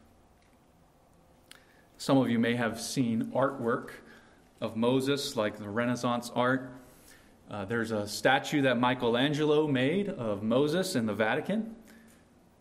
Some 2.01 2.17
of 2.17 2.31
you 2.31 2.39
may 2.39 2.55
have 2.55 2.81
seen 2.81 3.25
artwork 3.35 3.91
of 4.63 4.75
Moses, 4.75 5.37
like 5.37 5.59
the 5.59 5.69
Renaissance 5.69 6.33
art. 6.35 6.73
Uh, 7.51 7.67
there's 7.67 7.91
a 7.91 8.09
statue 8.09 8.63
that 8.63 8.79
Michelangelo 8.79 9.67
made 9.67 10.09
of 10.09 10.43
Moses 10.43 10.95
in 10.97 11.05
the 11.05 11.13
Vatican. 11.13 11.77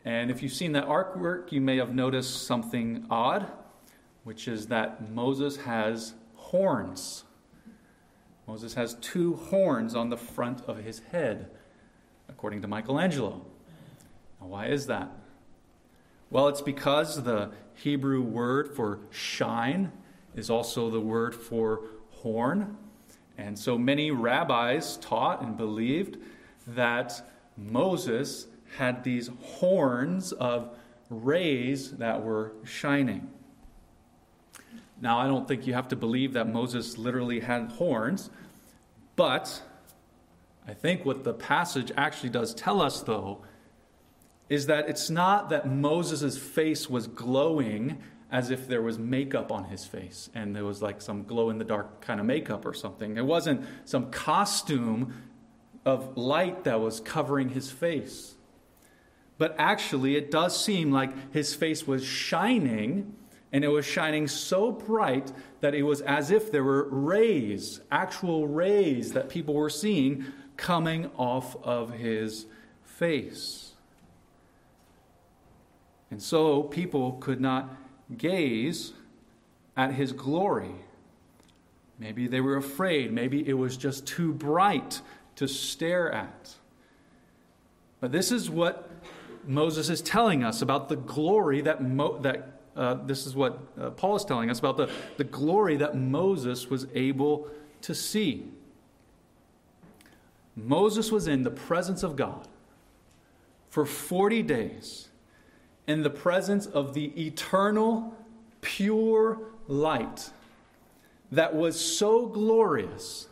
And 0.04 0.30
if 0.30 0.44
you've 0.44 0.52
seen 0.52 0.74
that 0.74 0.90
artwork, 0.90 1.54
you 1.54 1.62
may 1.62 1.78
have 1.78 1.96
noticed 1.96 2.48
something 2.48 3.06
odd, 3.10 3.50
which 4.26 4.50
is 4.50 4.68
that 4.68 5.10
Moses 5.10 5.56
has 5.56 6.16
horns. 6.36 7.24
Moses 8.46 8.74
has 8.74 8.96
two 8.96 9.36
horns 9.36 9.96
on 9.96 10.10
the 10.10 10.18
front 10.18 10.64
of 10.68 10.80
his 10.80 11.00
head, 11.14 11.50
according 12.28 12.62
to 12.64 12.68
Michelangelo. 12.68 13.46
Now, 14.42 14.48
why 14.48 14.66
is 14.66 14.88
that? 14.88 15.10
Well, 16.32 16.48
it's 16.48 16.62
because 16.62 17.24
the 17.24 17.52
Hebrew 17.74 18.22
word 18.22 18.76
for 18.76 19.00
shine 19.10 19.92
is 20.36 20.50
also 20.50 20.90
the 20.90 21.00
word 21.00 21.34
for 21.34 21.82
horn. 22.12 22.78
And 23.38 23.58
so 23.58 23.78
many 23.78 24.12
rabbis 24.12 24.98
taught 24.98 25.42
and 25.42 25.58
believed 25.58 26.18
that 26.68 27.28
Moses 27.58 28.48
had 28.78 29.04
these 29.04 29.30
horns 29.42 30.32
of 30.34 30.78
rays 31.10 31.94
that 31.94 32.22
were 32.22 32.54
shining. 32.64 33.28
Now, 35.02 35.18
I 35.18 35.28
don't 35.28 35.48
think 35.48 35.66
you 35.66 35.74
have 35.74 35.88
to 35.88 35.96
believe 35.96 36.34
that 36.34 36.48
Moses 36.48 36.98
literally 36.98 37.40
had 37.40 37.72
horns, 37.72 38.30
but 39.16 39.64
I 40.68 40.74
think 40.74 41.06
what 41.06 41.24
the 41.24 41.34
passage 41.34 41.92
actually 41.98 42.30
does 42.30 42.54
tell 42.54 42.82
us, 42.82 43.02
though, 43.02 43.42
is 44.50 44.66
that 44.66 44.90
it's 44.90 45.10
not 45.10 45.50
that 45.50 45.70
Moses' 45.70 46.38
face 46.38 46.90
was 46.90 47.08
glowing 47.08 48.00
as 48.32 48.52
if 48.52 48.68
there 48.68 48.82
was 48.82 49.00
makeup 49.00 49.52
on 49.52 49.66
his 49.66 49.86
face 49.86 50.30
and 50.36 50.56
there 50.56 50.66
was 50.66 50.82
like 50.82 51.02
some 51.02 51.24
glow 51.24 51.50
in 51.50 51.58
the 51.58 51.64
dark 51.64 52.02
kind 52.02 52.20
of 52.20 52.26
makeup 52.26 52.66
or 52.66 52.74
something. 52.74 53.18
It 53.18 53.26
wasn't 53.26 53.66
some 53.86 54.12
costume 54.12 55.14
of 55.86 56.18
light 56.18 56.64
that 56.66 56.80
was 56.80 57.00
covering 57.00 57.50
his 57.50 57.72
face. 57.72 58.36
But 59.38 59.56
actually, 59.58 60.16
it 60.16 60.32
does 60.32 60.64
seem 60.64 60.92
like 60.92 61.34
his 61.34 61.56
face 61.56 61.88
was 61.88 62.04
shining, 62.04 63.16
and 63.54 63.64
it 63.64 63.70
was 63.70 63.86
shining 63.86 64.28
so 64.28 64.72
bright 64.72 65.32
that 65.62 65.74
it 65.74 65.84
was 65.84 66.02
as 66.02 66.30
if 66.30 66.52
there 66.52 66.64
were 66.64 66.90
rays, 66.90 67.80
actual 67.90 68.48
rays 68.48 69.14
that 69.14 69.30
people 69.30 69.54
were 69.54 69.70
seeing 69.70 70.26
coming 70.58 71.10
off 71.18 71.56
of 71.64 71.94
his 71.94 72.48
face. 72.84 73.70
And 76.12 76.22
so 76.22 76.64
people 76.64 77.14
could 77.14 77.40
not 77.40 77.76
gaze 78.18 78.94
at 79.78 79.94
his 79.94 80.12
glory. 80.12 80.76
Maybe 82.00 82.28
they 82.28 82.42
were 82.42 82.58
afraid. 82.58 83.12
Maybe 83.12 83.48
it 83.48 83.54
was 83.54 83.78
just 83.78 84.08
too 84.08 84.34
bright 84.34 85.02
to 85.36 85.48
stare 85.48 86.12
at. 86.12 86.56
But 88.00 88.12
this 88.12 88.32
is 88.32 88.50
what 88.50 88.90
Moses 89.46 89.90
is 89.90 90.02
telling 90.02 90.44
us 90.44 90.62
about 90.62 90.90
the 90.90 90.96
glory 90.96 91.62
that, 91.62 91.84
Mo- 91.84 92.18
that 92.20 92.60
uh, 92.76 92.96
this 93.06 93.28
is 93.28 93.36
what 93.36 93.60
uh, 93.80 93.90
Paul 93.92 94.16
is 94.16 94.24
telling 94.24 94.50
us 94.50 94.60
about 94.60 94.78
the, 94.78 94.90
the 95.18 95.24
glory 95.24 95.76
that 95.78 95.96
Moses 95.96 96.70
was 96.70 96.88
able 96.94 97.48
to 97.82 97.94
see. 97.94 98.48
Moses 100.56 101.12
was 101.12 101.28
in 101.28 101.44
the 101.44 101.52
presence 101.52 102.04
of 102.04 102.16
God 102.16 102.48
for 103.70 103.86
40 103.86 104.44
days 104.44 105.09
in 105.90 106.04
the 106.04 106.10
presence 106.10 106.68
of 106.68 106.94
the 106.94 107.06
eternal, 107.20 108.16
pure 108.62 109.40
light 109.68 110.30
that 111.32 111.56
was 111.56 111.84
so 111.84 112.28
glorious 112.28 113.28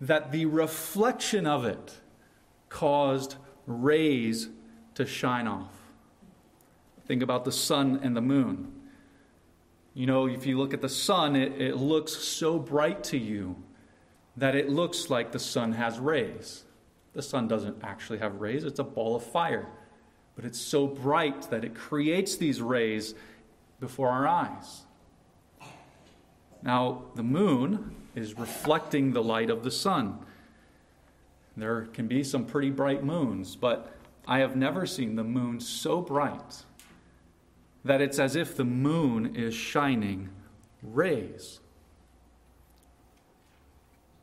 that 0.00 0.32
the 0.32 0.44
reflection 0.44 1.46
of 1.46 1.64
it 1.64 2.00
caused 2.68 3.36
rays 3.68 4.48
to 4.96 5.06
shine 5.06 5.46
off. 5.46 5.70
Think 7.06 7.22
about 7.22 7.44
the 7.44 7.52
sun 7.52 8.00
and 8.02 8.16
the 8.16 8.20
moon. 8.20 8.72
You 9.94 10.06
know, 10.06 10.26
if 10.26 10.44
you 10.44 10.58
look 10.58 10.74
at 10.74 10.80
the 10.80 10.88
sun, 10.88 11.36
it, 11.36 11.62
it 11.62 11.76
looks 11.76 12.12
so 12.12 12.58
bright 12.58 13.04
to 13.04 13.16
you 13.16 13.54
that 14.36 14.56
it 14.56 14.68
looks 14.68 15.10
like 15.10 15.30
the 15.30 15.38
sun 15.38 15.74
has 15.74 16.00
rays. 16.00 16.64
The 17.12 17.22
sun 17.22 17.46
doesn't 17.46 17.84
actually 17.84 18.18
have 18.18 18.40
rays, 18.40 18.64
it's 18.64 18.80
a 18.80 18.84
ball 18.84 19.14
of 19.14 19.22
fire 19.22 19.68
but 20.42 20.48
it's 20.48 20.60
so 20.60 20.88
bright 20.88 21.50
that 21.50 21.64
it 21.64 21.72
creates 21.72 22.34
these 22.34 22.60
rays 22.60 23.14
before 23.78 24.08
our 24.08 24.26
eyes. 24.26 24.82
Now, 26.64 27.04
the 27.14 27.22
moon 27.22 27.94
is 28.16 28.36
reflecting 28.36 29.12
the 29.12 29.22
light 29.22 29.50
of 29.50 29.62
the 29.62 29.70
sun. 29.70 30.18
There 31.56 31.82
can 31.92 32.08
be 32.08 32.24
some 32.24 32.44
pretty 32.44 32.70
bright 32.70 33.04
moons, 33.04 33.54
but 33.54 33.94
I 34.26 34.40
have 34.40 34.56
never 34.56 34.84
seen 34.84 35.14
the 35.14 35.22
moon 35.22 35.60
so 35.60 36.00
bright 36.00 36.64
that 37.84 38.00
it's 38.00 38.18
as 38.18 38.34
if 38.34 38.56
the 38.56 38.64
moon 38.64 39.36
is 39.36 39.54
shining 39.54 40.28
rays. 40.82 41.60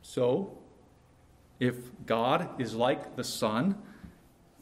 So, 0.02 0.58
if 1.58 1.76
God 2.04 2.60
is 2.60 2.74
like 2.74 3.16
the 3.16 3.24
sun, 3.24 3.76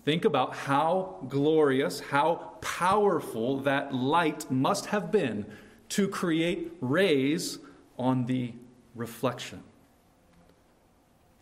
Think 0.08 0.24
about 0.24 0.56
how 0.56 1.16
glorious, 1.28 2.00
how 2.00 2.54
powerful 2.62 3.58
that 3.58 3.94
light 3.94 4.50
must 4.50 4.86
have 4.86 5.12
been 5.12 5.44
to 5.90 6.08
create 6.08 6.72
rays 6.80 7.58
on 7.98 8.24
the 8.24 8.54
reflection. 8.94 9.62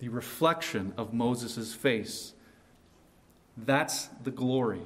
The 0.00 0.08
reflection 0.08 0.94
of 0.96 1.14
Moses' 1.14 1.74
face 1.74 2.32
That's 3.56 4.08
the 4.24 4.32
glory 4.32 4.82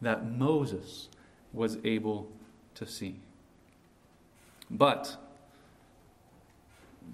that 0.00 0.28
Moses 0.28 1.08
was 1.52 1.78
able 1.84 2.32
to 2.74 2.84
see. 2.84 3.20
But, 4.68 5.16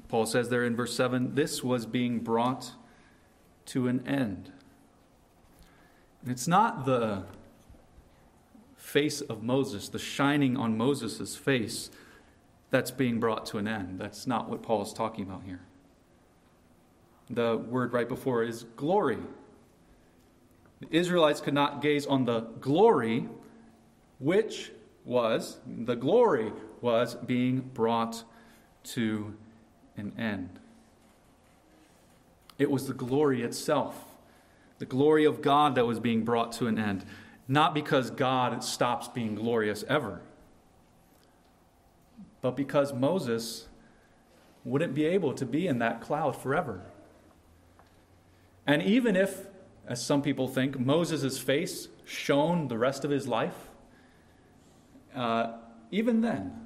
Paul 0.09 0.25
says 0.25 0.49
there 0.49 0.65
in 0.65 0.77
verse 0.77 0.97
7 0.97 1.35
this 1.35 1.63
was 1.63 1.85
being 1.85 2.21
brought 2.21 2.73
to 3.67 3.87
an 3.87 4.03
end. 4.09 4.51
And 6.25 6.33
it's 6.33 6.49
not 6.49 6.87
the 6.87 7.25
face 8.77 9.21
of 9.21 9.43
Moses, 9.43 9.91
the 9.91 9.99
shining 9.99 10.57
on 10.57 10.77
Moses' 10.79 11.37
face, 11.37 11.91
that's 12.71 12.91
being 12.91 13.21
brought 13.21 13.45
to 13.47 13.59
an 13.59 13.69
end. 13.69 14.01
That's 14.01 14.27
not 14.27 14.49
what 14.49 14.63
Paul 14.63 14.83
is 14.83 14.93
talking 14.95 15.25
about 15.25 15.43
here. 15.45 15.61
The 17.29 17.59
word 17.59 17.93
right 17.93 18.09
before 18.09 18.43
is 18.43 18.65
glory. 18.77 19.19
The 20.81 20.89
Israelites 20.91 21.41
could 21.41 21.55
not 21.55 21.83
gaze 21.83 22.07
on 22.07 22.25
the 22.25 22.41
glory, 22.41 23.29
which 24.19 24.73
was, 25.05 25.59
the 25.67 25.95
glory 25.95 26.53
was 26.81 27.15
being 27.15 27.61
brought 27.61 28.25
to 28.85 29.35
an 29.97 30.13
end. 30.19 30.59
It 32.59 32.71
was 32.71 32.87
the 32.87 32.95
glory 32.95 33.43
itself, 33.43 34.05
the 34.79 34.87
glory 34.87 35.25
of 35.25 35.43
God 35.43 35.75
that 35.75 35.87
was 35.87 36.01
being 36.01 36.25
brought 36.25 36.53
to 36.53 36.67
an 36.67 36.79
end. 36.79 37.05
Not 37.47 37.75
because 37.75 38.11
God 38.11 38.65
stops 38.65 39.09
being 39.09 39.35
glorious 39.35 39.85
ever, 39.89 40.23
but 42.41 42.57
because 42.57 42.93
Moses 42.93 43.69
wouldn't 44.65 44.95
be 44.95 45.05
able 45.05 45.35
to 45.35 45.45
be 45.45 45.67
in 45.67 45.79
that 45.79 46.01
cloud 46.01 46.35
forever. 46.35 46.83
And 48.67 48.83
even 48.83 49.15
if, 49.15 49.47
as 49.87 50.05
some 50.05 50.23
people 50.23 50.49
think, 50.49 50.79
Moses' 50.79 51.39
face 51.39 51.89
shone 52.05 52.69
the 52.69 52.79
rest 52.79 53.05
of 53.05 53.11
his 53.11 53.29
life, 53.29 53.69
uh, 55.15 55.53
even 55.91 56.23
then, 56.23 56.65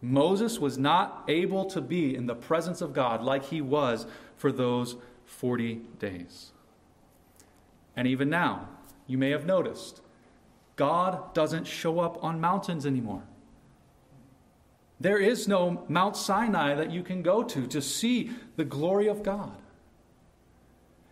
Moses 0.00 0.58
was 0.58 0.76
not 0.76 1.24
able 1.28 1.64
to 1.66 1.80
be 1.80 2.14
in 2.16 2.26
the 2.26 2.34
presence 2.34 2.80
of 2.80 2.92
God 2.92 3.22
like 3.22 3.44
he 3.44 3.60
was 3.60 4.06
for 4.36 4.50
those 4.50 4.96
40 5.24 5.76
days. 6.00 6.50
And 7.96 8.08
even 8.08 8.30
now, 8.30 8.68
you 9.06 9.18
may 9.18 9.30
have 9.30 9.46
noticed, 9.46 10.00
God 10.76 11.34
doesn't 11.34 11.66
show 11.66 12.00
up 12.00 12.22
on 12.24 12.40
mountains 12.40 12.86
anymore. 12.86 13.22
There 15.00 15.18
is 15.18 15.48
no 15.48 15.84
Mount 15.88 16.16
Sinai 16.16 16.74
that 16.74 16.92
you 16.92 17.02
can 17.02 17.22
go 17.22 17.42
to 17.42 17.66
to 17.66 17.82
see 17.82 18.30
the 18.56 18.64
glory 18.64 19.08
of 19.08 19.22
God. 19.22 19.56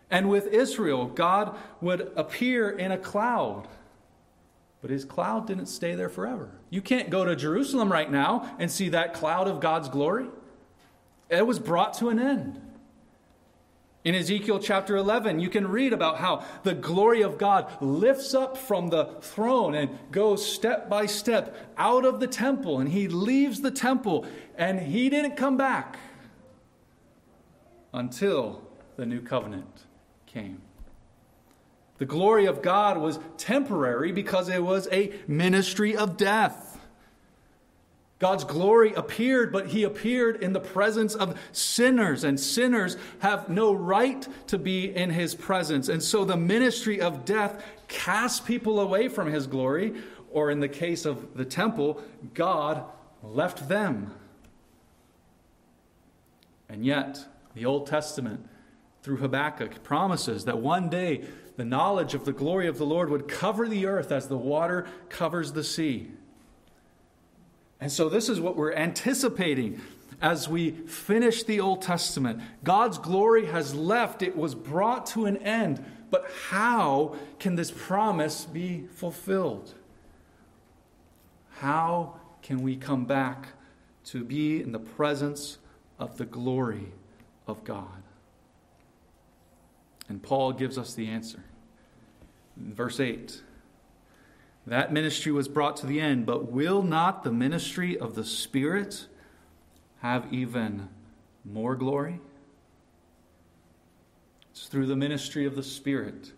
And 0.09 0.29
with 0.29 0.47
Israel, 0.47 1.07
God 1.07 1.55
would 1.81 2.11
appear 2.15 2.69
in 2.69 2.91
a 2.91 2.97
cloud. 2.97 3.67
But 4.81 4.91
his 4.91 5.05
cloud 5.05 5.45
didn't 5.45 5.67
stay 5.67 5.93
there 5.95 6.09
forever. 6.09 6.51
You 6.69 6.81
can't 6.81 7.09
go 7.09 7.25
to 7.25 7.35
Jerusalem 7.35 7.91
right 7.91 8.09
now 8.09 8.55
and 8.59 8.71
see 8.71 8.89
that 8.89 9.13
cloud 9.13 9.47
of 9.47 9.59
God's 9.59 9.89
glory. 9.89 10.27
It 11.29 11.45
was 11.45 11.59
brought 11.59 11.93
to 11.95 12.09
an 12.09 12.19
end. 12.19 12.61
In 14.03 14.15
Ezekiel 14.15 14.57
chapter 14.57 14.95
11, 14.95 15.39
you 15.39 15.49
can 15.49 15.67
read 15.67 15.93
about 15.93 16.17
how 16.17 16.43
the 16.63 16.73
glory 16.73 17.21
of 17.21 17.37
God 17.37 17.71
lifts 17.81 18.33
up 18.33 18.57
from 18.57 18.89
the 18.89 19.05
throne 19.21 19.75
and 19.75 19.91
goes 20.11 20.43
step 20.43 20.89
by 20.89 21.05
step 21.05 21.55
out 21.77 22.03
of 22.03 22.19
the 22.19 22.27
temple, 22.27 22.79
and 22.79 22.89
he 22.89 23.07
leaves 23.07 23.61
the 23.61 23.69
temple, 23.69 24.25
and 24.57 24.79
he 24.79 25.09
didn't 25.09 25.37
come 25.37 25.55
back 25.55 25.99
until 27.93 28.63
the 28.95 29.05
new 29.05 29.21
covenant 29.21 29.85
came. 30.25 30.61
The 31.99 32.05
glory 32.05 32.47
of 32.47 32.63
God 32.63 32.97
was 32.97 33.19
temporary 33.37 34.11
because 34.11 34.49
it 34.49 34.63
was 34.63 34.87
a 34.91 35.13
ministry 35.27 35.95
of 35.95 36.17
death. 36.17 36.70
God's 38.21 38.43
glory 38.43 38.93
appeared, 38.93 39.51
but 39.51 39.65
he 39.69 39.83
appeared 39.83 40.43
in 40.43 40.53
the 40.53 40.59
presence 40.59 41.15
of 41.15 41.39
sinners, 41.53 42.23
and 42.23 42.39
sinners 42.39 42.95
have 43.17 43.49
no 43.49 43.73
right 43.73 44.27
to 44.45 44.59
be 44.59 44.95
in 44.95 45.09
his 45.09 45.33
presence. 45.33 45.89
And 45.89 46.03
so 46.03 46.23
the 46.23 46.37
ministry 46.37 47.01
of 47.01 47.25
death 47.25 47.65
casts 47.87 48.39
people 48.39 48.79
away 48.79 49.07
from 49.07 49.31
his 49.31 49.47
glory, 49.47 49.95
or 50.29 50.51
in 50.51 50.59
the 50.59 50.69
case 50.69 51.03
of 51.05 51.35
the 51.35 51.45
temple, 51.45 51.99
God 52.35 52.83
left 53.23 53.67
them. 53.67 54.13
And 56.69 56.85
yet, 56.85 57.25
the 57.55 57.65
Old 57.65 57.87
Testament 57.87 58.47
through 59.01 59.17
Habakkuk 59.17 59.81
promises 59.81 60.45
that 60.45 60.59
one 60.59 60.89
day 60.89 61.25
the 61.57 61.65
knowledge 61.65 62.13
of 62.13 62.25
the 62.25 62.33
glory 62.33 62.67
of 62.67 62.77
the 62.77 62.85
Lord 62.85 63.09
would 63.09 63.27
cover 63.27 63.67
the 63.67 63.87
earth 63.87 64.11
as 64.11 64.27
the 64.27 64.37
water 64.37 64.85
covers 65.09 65.53
the 65.53 65.63
sea. 65.63 66.11
And 67.81 67.91
so, 67.91 68.07
this 68.07 68.29
is 68.29 68.39
what 68.39 68.55
we're 68.55 68.73
anticipating 68.73 69.81
as 70.21 70.47
we 70.47 70.71
finish 70.71 71.43
the 71.43 71.59
Old 71.59 71.81
Testament. 71.81 72.41
God's 72.63 72.99
glory 72.99 73.47
has 73.47 73.73
left, 73.73 74.21
it 74.21 74.37
was 74.37 74.53
brought 74.53 75.07
to 75.07 75.25
an 75.25 75.37
end. 75.37 75.83
But 76.11 76.29
how 76.49 77.15
can 77.39 77.55
this 77.55 77.71
promise 77.71 78.45
be 78.45 78.85
fulfilled? 78.93 79.73
How 81.57 82.19
can 82.43 82.61
we 82.61 82.75
come 82.75 83.05
back 83.05 83.47
to 84.05 84.23
be 84.23 84.61
in 84.61 84.71
the 84.73 84.79
presence 84.79 85.57
of 85.97 86.17
the 86.17 86.25
glory 86.25 86.91
of 87.47 87.63
God? 87.63 88.03
And 90.09 90.21
Paul 90.21 90.51
gives 90.51 90.77
us 90.77 90.93
the 90.93 91.07
answer. 91.07 91.43
Verse 92.57 92.99
8 92.99 93.41
That 94.67 94.93
ministry 94.93 95.31
was 95.31 95.47
brought 95.47 95.77
to 95.77 95.87
the 95.87 95.99
end, 95.99 96.25
but 96.25 96.51
will 96.51 96.83
not 96.83 97.23
the 97.23 97.31
ministry 97.31 97.97
of 97.97 98.15
the 98.15 98.23
Spirit 98.23 99.07
have 100.01 100.31
even 100.31 100.89
more 101.43 101.75
glory? 101.75 102.19
It's 104.51 104.67
through 104.67 104.85
the 104.85 104.95
ministry 104.95 105.45
of 105.45 105.55
the 105.55 105.63
Spirit. 105.63 106.31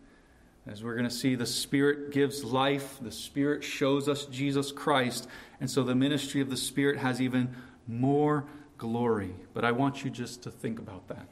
As 0.66 0.82
we're 0.82 0.94
going 0.94 1.10
to 1.10 1.14
see, 1.14 1.36
the 1.36 1.46
Spirit 1.46 2.12
gives 2.12 2.44
life, 2.44 2.98
the 3.02 3.12
Spirit 3.12 3.64
shows 3.64 4.08
us 4.08 4.26
Jesus 4.26 4.72
Christ, 4.72 5.28
and 5.60 5.70
so 5.70 5.84
the 5.84 5.96
ministry 5.96 6.40
of 6.40 6.50
the 6.50 6.58
Spirit 6.58 7.00
has 7.00 7.22
even 7.22 7.54
more 7.86 8.46
glory. 8.78 9.36
But 9.54 9.66
I 9.66 9.74
want 9.74 10.06
you 10.06 10.10
just 10.10 10.42
to 10.44 10.52
think 10.52 10.80
about 10.80 11.10
that. 11.10 11.28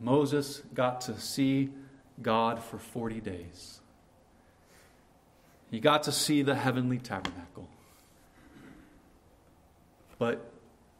Moses 0.00 0.62
got 0.72 1.02
to 1.02 1.20
see 1.20 1.68
God 2.22 2.62
for 2.62 2.78
40 2.78 3.20
days. 3.20 3.80
He 5.70 5.80
got 5.80 6.02
to 6.04 6.12
see 6.12 6.42
the 6.42 6.54
heavenly 6.54 6.98
tabernacle. 6.98 7.68
But 10.18 10.50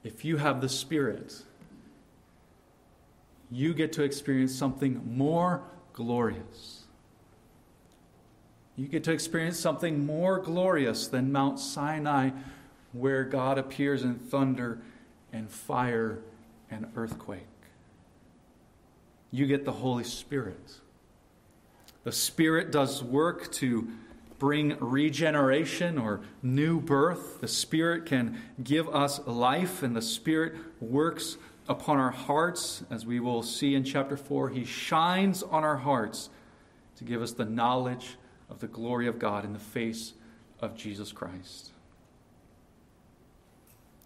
if 0.05 0.25
you 0.25 0.37
have 0.37 0.61
the 0.61 0.69
Spirit, 0.69 1.43
you 3.51 3.75
get 3.75 3.93
to 3.95 4.03
experience 4.03 4.55
something 4.55 5.17
more 5.17 5.63
glorious. 5.93 6.85
You 8.77 8.87
get 8.87 9.05
to 9.05 9.13
experience 9.13 9.59
something 9.59 10.07
more 10.07 10.39
glorious 10.39 11.09
than 11.09 11.33
Mount 11.33 11.59
Sinai, 11.59 12.31
where 12.93 13.25
God 13.25 13.59
appears 13.59 14.03
in 14.03 14.15
thunder 14.15 14.81
and 15.33 15.51
fire 15.51 16.21
and 16.71 16.87
earthquake 16.97 17.47
you 19.31 19.47
get 19.47 19.65
the 19.65 19.73
Holy 19.73 20.05
Spirit. 20.05 20.81
The 22.05 22.13
Spirit 22.13 22.71
does 22.73 23.03
work 23.03 23.53
to 23.53 23.89
bring 24.39 24.77
regeneration 24.79 25.99
or 25.99 26.23
new 26.43 26.81
birth. 26.81 27.41
The 27.41 27.49
Spirit 27.49 28.07
can 28.07 28.41
give 28.63 28.89
us 28.89 29.21
life, 29.27 29.83
and 29.83 29.95
the 29.95 30.03
Spirit 30.03 30.55
works 30.81 31.37
upon 31.69 31.99
our 31.99 32.11
hearts, 32.11 32.83
as 32.91 33.05
we 33.05 33.21
will 33.21 33.43
see 33.43 33.75
in 33.75 33.85
chapter 33.85 34.17
4. 34.17 34.49
He 34.49 34.65
shines 34.65 35.43
on 35.43 35.63
our 35.63 35.77
hearts 35.77 36.31
to 36.97 37.05
give 37.05 37.23
us 37.23 37.33
the 37.33 37.45
knowledge 37.45 38.17
of 38.49 38.61
the 38.61 38.67
glory 38.67 39.07
of 39.07 39.19
God 39.19 39.45
in 39.45 39.53
the 39.53 39.59
face 39.59 40.15
of 40.61 40.77
Jesus 40.77 41.13
Christ. 41.13 41.71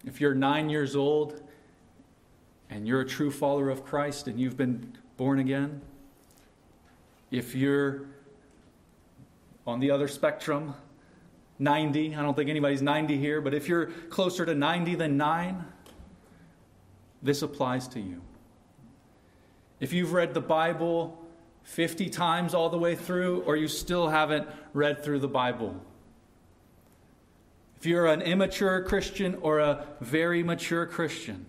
If 0.05 0.21
you're 0.21 0.35
nine 0.35 0.69
years 0.69 0.95
old 0.95 1.41
and 2.69 2.87
you're 2.87 3.01
a 3.01 3.07
true 3.07 3.31
follower 3.31 3.71
of 3.71 3.85
Christ 3.85 4.29
and 4.29 4.39
you've 4.39 4.57
been 4.57 4.97
born 5.17 5.39
again. 5.39 5.81
If 7.35 7.57
you're 7.57 8.03
on 9.67 9.81
the 9.81 9.91
other 9.91 10.07
spectrum, 10.07 10.77
90, 11.59 12.15
I 12.15 12.23
don't 12.23 12.37
think 12.37 12.49
anybody's 12.49 12.81
90 12.81 13.19
here, 13.19 13.41
but 13.41 13.53
if 13.53 13.69
you're 13.69 13.87
closer 13.87 14.47
to 14.47 14.55
90 14.55 14.95
than 14.95 15.17
9, 15.17 15.65
this 17.25 17.43
applies 17.43 17.89
to 17.89 18.01
you. 18.01 18.21
If 19.81 19.93
you've 19.93 20.13
read 20.13 20.33
the 20.33 20.41
Bible 20.41 21.21
50 21.65 22.09
times 22.09 22.55
all 22.55 22.71
the 22.71 22.79
way 22.79 22.95
through, 22.95 23.41
or 23.47 23.57
you 23.57 23.67
still 23.67 24.11
haven't 24.11 24.47
read 24.73 25.03
through 25.03 25.19
the 25.19 25.27
Bible, 25.27 25.83
if 27.79 27.85
you're 27.85 28.07
an 28.07 28.23
immature 28.23 28.81
Christian 28.81 29.35
or 29.41 29.59
a 29.59 29.85
very 30.01 30.45
mature 30.45 30.87
Christian, 30.87 31.47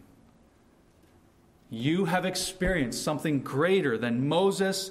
you 1.69 2.05
have 2.05 2.25
experienced 2.25 3.03
something 3.03 3.41
greater 3.41 3.99
than 3.99 4.27
Moses 4.27 4.89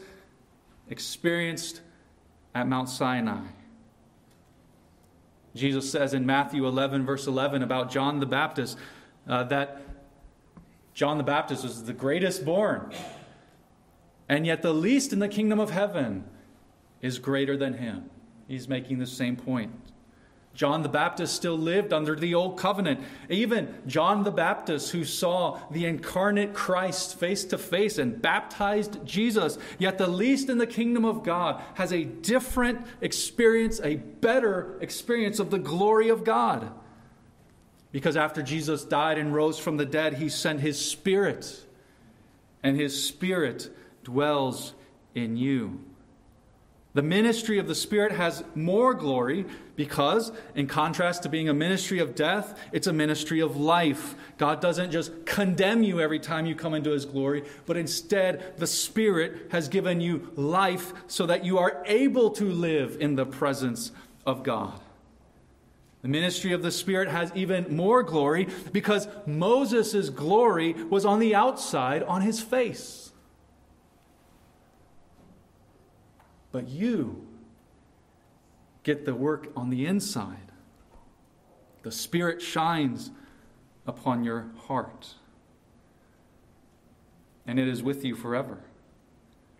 experienced 0.89 1.81
at 2.55 2.69
Mount 2.69 2.89
Sinai. 2.89 3.47
Jesus 5.55 5.91
says 5.91 6.15
in 6.15 6.27
Matthew 6.27 6.67
11, 6.67 7.07
verse 7.07 7.27
11, 7.27 7.63
about 7.63 7.91
John 7.91 8.21
the 8.21 8.27
Baptist, 8.27 8.77
uh, 9.29 9.45
that 9.45 9.83
John 10.95 11.19
the 11.19 11.25
Baptist 11.25 11.63
was 11.63 11.85
the 11.85 11.93
greatest 11.93 12.45
born, 12.45 12.93
and 14.29 14.47
yet 14.47 14.63
the 14.63 14.73
least 14.73 15.13
in 15.13 15.19
the 15.19 15.29
kingdom 15.29 15.61
of 15.61 15.71
heaven 15.71 16.25
is 17.01 17.19
greater 17.19 17.57
than 17.57 17.75
him. 17.75 18.11
He's 18.49 18.69
making 18.69 18.99
the 18.99 19.07
same 19.07 19.37
point. 19.37 19.73
John 20.55 20.85
the 20.85 20.89
Baptist 20.89 21.35
still 21.35 21.59
lived 21.59 21.93
under 21.93 22.15
the 22.15 22.35
old 22.35 22.57
covenant. 22.57 23.01
Even 23.29 23.75
John 23.89 24.23
the 24.23 24.31
Baptist, 24.31 24.93
who 24.93 25.05
saw 25.05 25.61
the 25.71 25.85
incarnate 25.85 26.55
Christ 26.55 27.19
face 27.19 27.45
to 27.47 27.59
face 27.59 27.99
and 27.99 28.23
baptized 28.23 29.05
Jesus, 29.05 29.59
yet 29.79 29.99
the 29.99 30.07
least 30.07 30.49
in 30.49 30.59
the 30.59 30.67
kingdom 30.67 31.05
of 31.05 31.25
God, 31.25 31.61
has 31.75 31.93
a 31.93 32.05
different 32.05 32.87
experience, 33.01 33.81
a 33.83 33.97
better 33.97 34.79
experience 34.81 35.41
of 35.41 35.51
the 35.51 35.59
glory 35.59 36.09
of 36.09 36.23
God. 36.23 36.71
Because 37.91 38.17
after 38.17 38.41
Jesus 38.41 38.85
died 38.85 39.19
and 39.19 39.35
rose 39.35 39.59
from 39.59 39.77
the 39.77 39.85
dead, 39.85 40.15
he 40.15 40.29
sent 40.29 40.61
his 40.61 40.85
Spirit, 40.85 41.65
and 42.63 42.77
his 42.77 43.05
Spirit 43.05 43.71
dwells 44.05 44.75
in 45.17 45.37
you. 45.37 45.81
The 46.95 47.03
ministry 47.03 47.59
of 47.59 47.67
the 47.67 47.75
Spirit 47.75 48.13
has 48.13 48.45
more 48.55 48.95
glory 48.95 49.47
because, 49.75 50.31
in 50.55 50.69
contrast 50.69 51.25
to 51.25 51.29
being 51.29 51.49
a 51.49 51.55
ministry 51.55 51.99
of 51.99 52.15
death, 52.15 52.57
it's 52.71 52.87
a 52.87 52.93
ministry 52.93 53.41
of 53.41 53.57
life. 53.57 54.15
God 54.39 54.61
doesn't 54.61 54.93
just 54.93 55.27
condemn 55.27 55.83
you 55.83 56.01
every 56.01 56.21
time 56.21 56.47
you 56.47 56.55
come 56.55 56.73
into 56.73 56.91
His 56.91 57.05
glory, 57.05 57.43
but 57.67 57.77
instead, 57.77 58.57
the 58.59 58.69
Spirit 58.69 59.49
has 59.51 59.67
given 59.67 60.01
you 60.01 60.31
life 60.37 60.93
so 61.09 61.27
that 61.27 61.45
you 61.45 61.59
are 61.59 61.83
able 61.87 62.31
to 62.31 62.45
live 62.45 62.97
in 63.01 63.17
the 63.17 63.27
presence 63.27 63.91
of 64.25 64.45
God. 64.45 64.79
The 66.03 66.09
ministry 66.09 66.53
of 66.53 66.63
the 66.63 66.71
Spirit 66.71 67.09
has 67.09 67.33
even 67.35 67.75
more 67.75 68.05
glory 68.05 68.47
because 68.71 69.09
Moses' 69.27 70.11
glory 70.11 70.75
was 70.75 71.05
on 71.05 71.19
the 71.19 71.35
outside, 71.35 72.05
on 72.05 72.21
his 72.21 72.41
face. 72.41 73.11
But 76.55 76.69
you 76.69 77.27
get 78.85 79.05
the 79.05 79.13
work 79.13 79.51
on 79.57 79.71
the 79.71 79.87
inside. 79.87 80.53
The 81.83 81.91
Spirit 81.91 82.41
shines 82.41 83.11
upon 83.89 84.23
your 84.23 84.47
heart, 84.69 85.15
and 87.45 87.59
it 87.59 87.67
is 87.67 87.83
with 87.83 88.05
you 88.05 88.15
forever. 88.15 88.59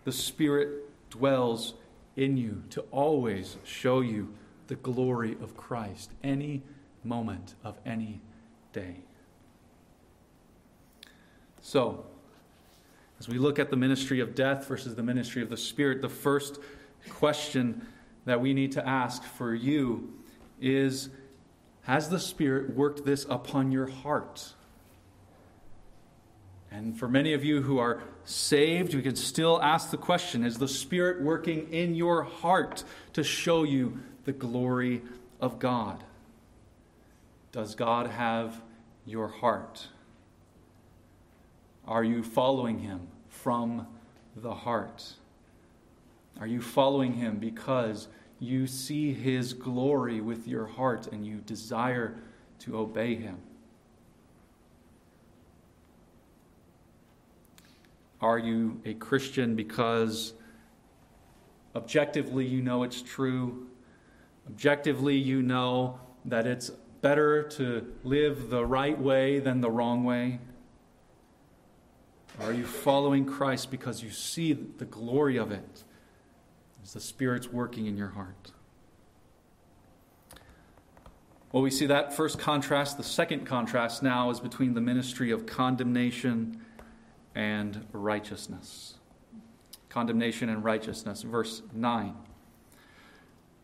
The 0.05 0.13
Spirit 0.13 1.11
dwells 1.11 1.75
in 2.15 2.37
you 2.37 2.63
to 2.71 2.83
always 2.93 3.57
show 3.65 4.01
you 4.01 4.33
the 4.69 4.77
glory 4.77 5.33
of 5.43 5.57
Christ 5.57 6.13
any 6.23 6.63
moment 7.03 7.57
of 7.65 7.77
any 7.85 8.21
day. 8.73 8.99
So, 11.61 12.07
as 13.19 13.29
we 13.29 13.39
look 13.39 13.59
at 13.59 13.71
the 13.71 13.77
ministry 13.77 14.21
of 14.21 14.37
death 14.37 14.69
versus 14.69 14.95
the 14.95 15.03
ministry 15.03 15.43
of 15.43 15.51
the 15.51 15.57
Spirit, 15.57 16.01
the 16.01 16.09
first 16.09 16.61
question 17.11 17.87
that 18.25 18.41
we 18.41 18.55
need 18.55 18.73
to 18.73 18.87
ask 18.87 19.23
for 19.23 19.55
you 19.55 20.13
is 20.61 21.11
Has 21.83 22.09
the 22.09 22.21
Spirit 22.21 22.75
worked 22.75 23.05
this 23.05 23.27
upon 23.29 23.73
your 23.73 23.87
heart? 23.87 24.55
And 26.71 26.99
for 26.99 27.09
many 27.09 27.35
of 27.35 27.45
you 27.45 27.63
who 27.63 27.79
are 27.79 28.03
saved, 28.25 28.95
we 28.95 29.03
can 29.03 29.15
still 29.15 29.63
ask 29.63 29.91
the 29.91 29.97
question 29.97 30.45
Is 30.45 30.59
the 30.59 30.69
Spirit 30.69 31.23
working 31.23 31.73
in 31.73 31.95
your 31.95 32.23
heart 32.23 32.85
to 33.13 33.23
show 33.23 33.63
you 33.63 34.01
the 34.25 34.33
glory 34.33 35.03
of 35.41 35.59
God? 35.59 36.03
Does 37.53 37.75
God 37.75 38.09
have 38.09 38.61
your 39.07 39.29
heart? 39.29 39.87
Are 41.87 42.03
you 42.03 42.23
following 42.23 42.79
Him 42.81 43.07
from 43.29 43.87
the 44.35 44.55
heart? 44.55 45.15
Are 46.41 46.47
you 46.47 46.61
following 46.61 47.15
him 47.15 47.39
because 47.39 48.09
you 48.41 48.67
see 48.67 49.13
his 49.13 49.53
glory 49.53 50.21
with 50.21 50.49
your 50.49 50.67
heart 50.67 51.07
and 51.07 51.27
you 51.27 51.39
desire 51.39 52.17
to 52.61 52.77
obey 52.79 53.15
him? 53.15 53.39
Are 58.21 58.39
you 58.39 58.81
a 58.85 58.95
Christian 58.95 59.55
because 59.55 60.33
objectively 61.77 62.47
you 62.47 62.63
know 62.63 62.83
it's 62.83 63.03
true? 63.03 63.69
Objectively, 64.47 65.17
you 65.17 65.43
know 65.43 66.01
that 66.25 66.47
it's 66.47 66.71
better 67.01 67.43
to 67.43 67.93
live 68.03 68.49
the 68.49 68.65
right 68.65 68.99
way 68.99 69.39
than 69.39 69.61
the 69.61 69.71
wrong 69.71 70.05
way? 70.05 70.41
Are 72.41 72.53
you 72.53 72.65
following 72.65 73.27
Christ 73.27 73.71
because 73.71 74.03
you 74.03 74.11
see 74.11 74.53
the 74.53 74.87
glory 74.87 75.37
of 75.37 75.53
it? 75.53 75.85
The 76.93 77.01
Spirit's 77.01 77.49
working 77.49 77.87
in 77.87 77.97
your 77.97 78.11
heart. 78.11 78.53
Well, 81.53 81.63
we 81.63 81.71
see 81.71 81.87
that 81.87 82.13
first 82.13 82.39
contrast. 82.39 82.97
The 82.97 83.05
second 83.05 83.47
contrast 83.47 84.03
now 84.03 84.31
is 84.31 84.41
between 84.41 84.75
the 84.75 84.81
ministry 84.81 85.31
of 85.31 85.47
condemnation 85.47 86.61
and 87.35 87.87
righteousness. 87.93 88.95
Condemnation 89.89 90.49
and 90.49 90.65
righteousness. 90.65 91.23
Verse 91.23 91.63
9. 91.73 92.15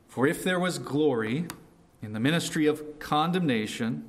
For 0.07 0.27
if 0.27 0.45
there 0.45 0.61
was 0.61 0.79
glory 0.79 1.47
in 2.01 2.13
the 2.13 2.21
ministry 2.21 2.67
of 2.67 2.99
condemnation, 3.01 4.09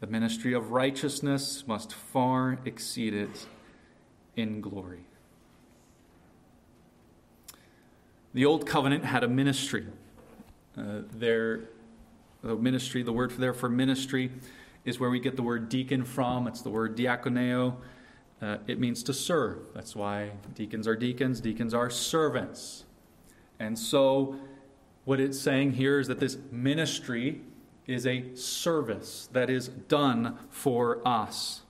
the 0.00 0.06
ministry 0.06 0.54
of 0.54 0.70
righteousness 0.70 1.64
must 1.66 1.92
far 1.92 2.58
exceed 2.64 3.12
it 3.12 3.46
in 4.36 4.60
glory. 4.60 5.06
The 8.32 8.46
Old 8.46 8.66
Covenant 8.66 9.04
had 9.04 9.24
a 9.24 9.28
ministry. 9.28 9.86
Uh, 10.76 11.00
their 11.12 11.62
the 12.42 12.54
ministry, 12.54 13.02
the 13.02 13.12
word 13.12 13.32
there 13.32 13.52
for 13.52 13.68
ministry, 13.68 14.30
is 14.84 14.98
where 14.98 15.10
we 15.10 15.20
get 15.20 15.36
the 15.36 15.42
word 15.42 15.68
deacon 15.68 16.04
from. 16.04 16.46
It's 16.46 16.62
the 16.62 16.70
word 16.70 16.96
diaconeo. 16.96 17.76
Uh, 18.40 18.58
it 18.66 18.78
means 18.78 19.02
to 19.02 19.12
serve. 19.12 19.58
That's 19.74 19.94
why 19.94 20.30
deacons 20.54 20.88
are 20.88 20.96
deacons, 20.96 21.40
deacons 21.40 21.74
are 21.74 21.90
servants. 21.90 22.84
And 23.58 23.78
so, 23.78 24.36
what 25.04 25.20
it's 25.20 25.38
saying 25.38 25.72
here 25.72 25.98
is 25.98 26.06
that 26.08 26.20
this 26.20 26.38
ministry 26.50 27.42
is 27.86 28.06
a 28.06 28.34
service 28.34 29.28
that 29.32 29.50
is 29.50 29.68
done 29.68 30.38
for 30.48 31.06
us. 31.06 31.62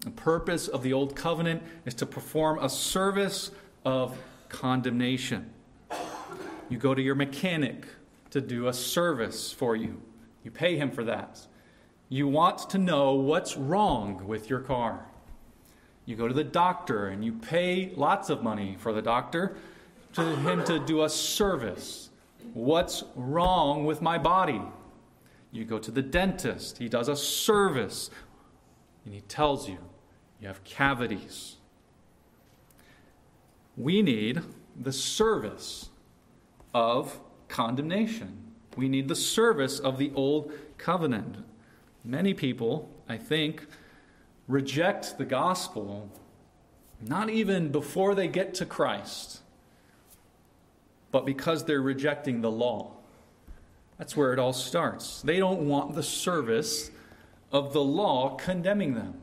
The 0.00 0.10
purpose 0.10 0.66
of 0.68 0.82
the 0.82 0.92
Old 0.92 1.14
Covenant 1.14 1.62
is 1.86 1.94
to 1.94 2.06
perform 2.06 2.58
a 2.58 2.68
service 2.68 3.50
of 3.84 4.18
condemnation. 4.48 5.50
You 6.70 6.78
go 6.78 6.94
to 6.94 7.02
your 7.02 7.16
mechanic 7.16 7.84
to 8.30 8.40
do 8.40 8.68
a 8.68 8.72
service 8.72 9.52
for 9.52 9.74
you. 9.74 10.00
You 10.44 10.52
pay 10.52 10.76
him 10.76 10.90
for 10.92 11.04
that. 11.04 11.40
You 12.08 12.28
want 12.28 12.70
to 12.70 12.78
know 12.78 13.14
what's 13.14 13.56
wrong 13.56 14.26
with 14.26 14.48
your 14.48 14.60
car. 14.60 15.04
You 16.06 16.16
go 16.16 16.28
to 16.28 16.34
the 16.34 16.44
doctor 16.44 17.08
and 17.08 17.24
you 17.24 17.32
pay 17.32 17.92
lots 17.96 18.30
of 18.30 18.42
money 18.42 18.76
for 18.78 18.92
the 18.92 19.02
doctor 19.02 19.56
to 20.14 20.36
him 20.36 20.64
to 20.64 20.78
do 20.78 21.02
a 21.02 21.08
service. 21.08 22.10
What's 22.54 23.04
wrong 23.14 23.84
with 23.84 24.00
my 24.00 24.16
body? 24.16 24.62
You 25.52 25.64
go 25.64 25.78
to 25.80 25.90
the 25.90 26.02
dentist, 26.02 26.78
he 26.78 26.88
does 26.88 27.08
a 27.08 27.16
service, 27.16 28.10
and 29.04 29.12
he 29.12 29.20
tells 29.22 29.68
you 29.68 29.78
you 30.40 30.46
have 30.46 30.62
cavities. 30.62 31.56
We 33.76 34.02
need 34.02 34.42
the 34.78 34.92
service 34.92 35.89
of 36.74 37.20
condemnation. 37.48 38.52
We 38.76 38.88
need 38.88 39.08
the 39.08 39.16
service 39.16 39.78
of 39.78 39.98
the 39.98 40.12
old 40.14 40.52
covenant. 40.78 41.44
Many 42.04 42.34
people, 42.34 42.88
I 43.08 43.16
think, 43.16 43.66
reject 44.48 45.18
the 45.18 45.24
gospel 45.24 46.10
not 47.00 47.30
even 47.30 47.70
before 47.70 48.14
they 48.14 48.28
get 48.28 48.54
to 48.54 48.66
Christ, 48.66 49.40
but 51.10 51.24
because 51.24 51.64
they're 51.64 51.82
rejecting 51.82 52.40
the 52.40 52.50
law. 52.50 52.92
That's 53.98 54.16
where 54.16 54.32
it 54.32 54.38
all 54.38 54.52
starts. 54.52 55.22
They 55.22 55.38
don't 55.38 55.68
want 55.68 55.94
the 55.94 56.02
service 56.02 56.90
of 57.52 57.72
the 57.72 57.82
law 57.82 58.36
condemning 58.36 58.94
them. 58.94 59.19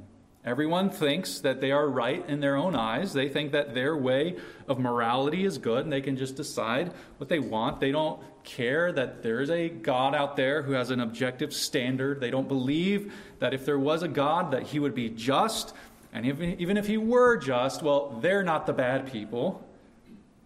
Everyone 0.48 0.90
thinks 0.90 1.42
that 1.42 1.60
they 1.60 1.72
are 1.72 1.90
right 1.90 2.24
in 2.30 2.40
their 2.40 2.56
own 2.56 2.74
eyes. 2.74 3.12
They 3.12 3.28
think 3.28 3.52
that 3.52 3.74
their 3.74 3.98
way 3.98 4.38
of 4.66 4.80
morality 4.80 5.44
is 5.44 5.58
good 5.58 5.84
and 5.84 5.92
they 5.92 6.00
can 6.00 6.16
just 6.16 6.38
decide 6.38 6.94
what 7.18 7.28
they 7.28 7.40
want. 7.40 7.82
They 7.82 7.92
don't 7.92 8.22
care 8.46 8.94
that 8.94 9.22
there's 9.24 9.50
a 9.50 9.68
God 9.68 10.16
out 10.16 10.38
there 10.38 10.62
who 10.62 10.72
has 10.72 10.90
an 10.90 11.02
objective 11.02 11.54
standard. 11.54 12.22
They 12.22 12.32
don't 12.32 12.48
believe 12.48 13.12
that 13.40 13.54
if 13.54 13.66
there 13.66 13.78
was 13.78 14.04
a 14.04 14.08
God 14.08 14.52
that 14.52 14.64
he 14.64 14.80
would 14.80 14.96
be 14.96 15.10
just 15.10 15.74
And 16.14 16.26
even, 16.26 16.60
even 16.60 16.78
if 16.78 16.88
he 16.88 16.98
were 16.98 17.38
just, 17.38 17.84
well, 17.84 18.18
they're 18.22 18.44
not 18.44 18.66
the 18.66 18.74
bad 18.74 19.12
people. 19.12 19.64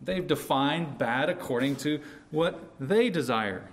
They've 0.02 0.26
defined 0.26 0.98
bad 0.98 1.30
according 1.30 1.78
to 1.78 2.02
what 2.32 2.60
they 2.80 3.10
desire. 3.10 3.70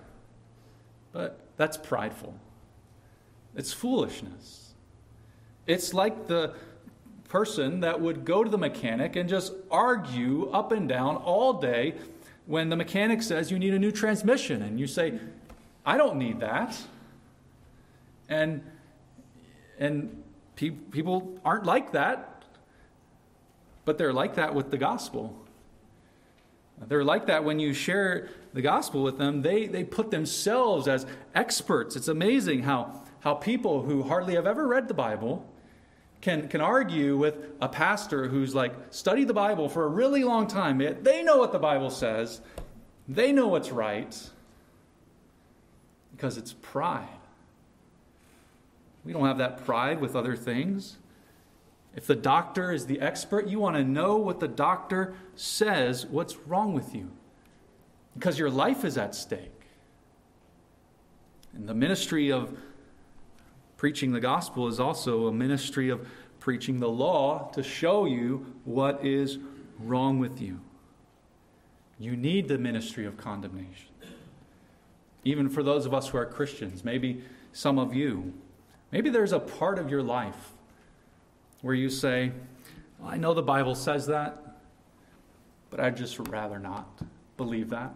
But 1.12 1.40
that's 1.56 1.76
prideful. 1.76 2.34
It's 3.56 3.72
foolishness. 3.72 4.67
It's 5.68 5.94
like 5.94 6.26
the 6.26 6.54
person 7.28 7.80
that 7.80 8.00
would 8.00 8.24
go 8.24 8.42
to 8.42 8.50
the 8.50 8.58
mechanic 8.58 9.14
and 9.16 9.28
just 9.28 9.52
argue 9.70 10.50
up 10.50 10.72
and 10.72 10.88
down 10.88 11.16
all 11.16 11.52
day 11.52 11.94
when 12.46 12.70
the 12.70 12.76
mechanic 12.76 13.22
says 13.22 13.50
you 13.50 13.58
need 13.58 13.74
a 13.74 13.78
new 13.78 13.92
transmission. 13.92 14.62
And 14.62 14.80
you 14.80 14.86
say, 14.86 15.20
I 15.84 15.98
don't 15.98 16.16
need 16.16 16.40
that. 16.40 16.76
And, 18.30 18.62
and 19.78 20.22
pe- 20.56 20.70
people 20.70 21.38
aren't 21.44 21.66
like 21.66 21.92
that, 21.92 22.44
but 23.84 23.98
they're 23.98 24.12
like 24.12 24.36
that 24.36 24.54
with 24.54 24.70
the 24.70 24.78
gospel. 24.78 25.36
They're 26.86 27.04
like 27.04 27.26
that 27.26 27.44
when 27.44 27.58
you 27.58 27.74
share 27.74 28.30
the 28.54 28.62
gospel 28.62 29.02
with 29.02 29.18
them. 29.18 29.42
They, 29.42 29.66
they 29.66 29.84
put 29.84 30.10
themselves 30.10 30.88
as 30.88 31.04
experts. 31.34 31.94
It's 31.94 32.08
amazing 32.08 32.62
how, 32.62 33.02
how 33.20 33.34
people 33.34 33.82
who 33.82 34.04
hardly 34.04 34.34
have 34.34 34.46
ever 34.46 34.66
read 34.66 34.88
the 34.88 34.94
Bible 34.94 35.46
can, 36.20 36.48
can 36.48 36.60
argue 36.60 37.16
with 37.16 37.36
a 37.60 37.68
pastor 37.68 38.28
who's 38.28 38.54
like 38.54 38.74
studied 38.90 39.28
the 39.28 39.34
Bible 39.34 39.68
for 39.68 39.84
a 39.84 39.88
really 39.88 40.24
long 40.24 40.46
time. 40.46 40.78
They 40.78 41.22
know 41.22 41.38
what 41.38 41.52
the 41.52 41.58
Bible 41.58 41.90
says, 41.90 42.40
they 43.06 43.32
know 43.32 43.48
what's 43.48 43.70
right 43.70 44.30
because 46.12 46.36
it's 46.36 46.52
pride. 46.52 47.06
We 49.04 49.12
don't 49.12 49.24
have 49.24 49.38
that 49.38 49.64
pride 49.64 50.00
with 50.00 50.16
other 50.16 50.36
things. 50.36 50.98
If 51.94 52.06
the 52.06 52.16
doctor 52.16 52.72
is 52.72 52.86
the 52.86 53.00
expert, 53.00 53.48
you 53.48 53.58
want 53.58 53.76
to 53.76 53.84
know 53.84 54.16
what 54.16 54.40
the 54.40 54.48
doctor 54.48 55.14
says, 55.34 56.04
what's 56.06 56.36
wrong 56.36 56.74
with 56.74 56.94
you, 56.94 57.10
because 58.14 58.38
your 58.38 58.50
life 58.50 58.84
is 58.84 58.98
at 58.98 59.14
stake. 59.14 59.62
And 61.54 61.68
the 61.68 61.74
ministry 61.74 62.30
of 62.30 62.56
preaching 63.78 64.12
the 64.12 64.20
gospel 64.20 64.66
is 64.66 64.78
also 64.78 65.28
a 65.28 65.32
ministry 65.32 65.88
of 65.88 66.06
preaching 66.40 66.80
the 66.80 66.88
law 66.88 67.48
to 67.52 67.62
show 67.62 68.04
you 68.04 68.44
what 68.64 69.06
is 69.06 69.38
wrong 69.78 70.18
with 70.18 70.42
you. 70.42 70.60
You 71.98 72.16
need 72.16 72.48
the 72.48 72.58
ministry 72.58 73.06
of 73.06 73.16
condemnation. 73.16 73.88
Even 75.24 75.48
for 75.48 75.62
those 75.62 75.86
of 75.86 75.94
us 75.94 76.08
who 76.08 76.18
are 76.18 76.26
Christians, 76.26 76.84
maybe 76.84 77.22
some 77.52 77.78
of 77.78 77.94
you, 77.94 78.34
maybe 78.90 79.10
there's 79.10 79.32
a 79.32 79.38
part 79.38 79.78
of 79.78 79.90
your 79.90 80.02
life 80.02 80.52
where 81.62 81.74
you 81.74 81.88
say, 81.88 82.32
well, 82.98 83.10
I 83.10 83.16
know 83.16 83.32
the 83.32 83.42
Bible 83.42 83.76
says 83.76 84.06
that, 84.06 84.58
but 85.70 85.78
I'd 85.78 85.96
just 85.96 86.18
rather 86.18 86.58
not 86.58 87.00
believe 87.36 87.70
that. 87.70 87.94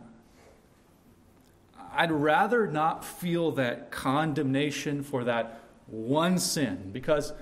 I'd 1.93 2.13
rather 2.13 2.69
not 2.69 3.05
feel 3.05 3.51
that 3.53 3.91
condemnation 3.91 5.03
for 5.03 5.25
that 5.25 5.62
one 5.87 6.39
sin 6.39 6.91
because 6.93 7.33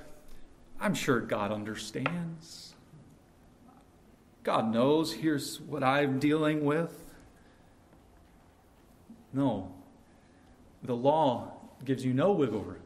I'm 0.80 0.94
sure 0.94 1.20
God 1.20 1.52
understands. 1.52 2.74
God 4.42 4.72
knows 4.72 5.12
here's 5.12 5.60
what 5.60 5.84
I'm 5.84 6.18
dealing 6.18 6.64
with. 6.64 7.04
No, 9.32 9.72
the 10.82 10.96
law 10.96 11.52
gives 11.84 12.04
you 12.04 12.12
no 12.12 12.32
wiggle 12.32 12.62
room. 12.62 12.82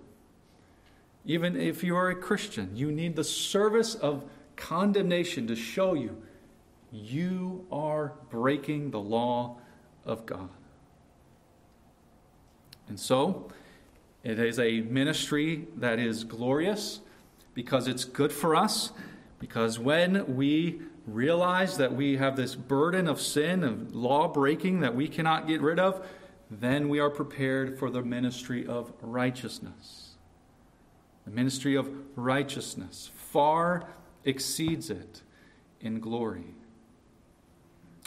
Even 1.24 1.56
if 1.56 1.82
you 1.82 1.96
are 1.96 2.10
a 2.10 2.14
Christian, 2.14 2.76
you 2.76 2.92
need 2.92 3.16
the 3.16 3.24
service 3.24 3.94
of 3.94 4.24
condemnation 4.56 5.46
to 5.46 5.56
show 5.56 5.94
you 5.94 6.22
you 6.92 7.66
are 7.72 8.12
breaking 8.30 8.90
the 8.92 9.00
law 9.00 9.56
of 10.04 10.26
God. 10.26 10.48
And 12.88 13.00
so, 13.00 13.48
it 14.24 14.38
is 14.38 14.58
a 14.58 14.80
ministry 14.80 15.68
that 15.76 15.98
is 15.98 16.24
glorious 16.24 17.00
because 17.52 17.86
it's 17.86 18.04
good 18.04 18.32
for 18.32 18.56
us. 18.56 18.90
Because 19.38 19.78
when 19.78 20.34
we 20.34 20.80
realize 21.06 21.76
that 21.76 21.94
we 21.94 22.16
have 22.16 22.34
this 22.34 22.54
burden 22.54 23.06
of 23.06 23.20
sin, 23.20 23.62
of 23.62 23.94
law 23.94 24.26
breaking 24.26 24.80
that 24.80 24.94
we 24.94 25.06
cannot 25.06 25.46
get 25.46 25.60
rid 25.60 25.78
of, 25.78 26.06
then 26.50 26.88
we 26.88 26.98
are 26.98 27.10
prepared 27.10 27.78
for 27.78 27.90
the 27.90 28.02
ministry 28.02 28.66
of 28.66 28.92
righteousness. 29.02 30.16
The 31.26 31.30
ministry 31.30 31.74
of 31.74 31.90
righteousness 32.16 33.10
far 33.14 33.88
exceeds 34.24 34.88
it 34.88 35.22
in 35.80 36.00
glory. 36.00 36.54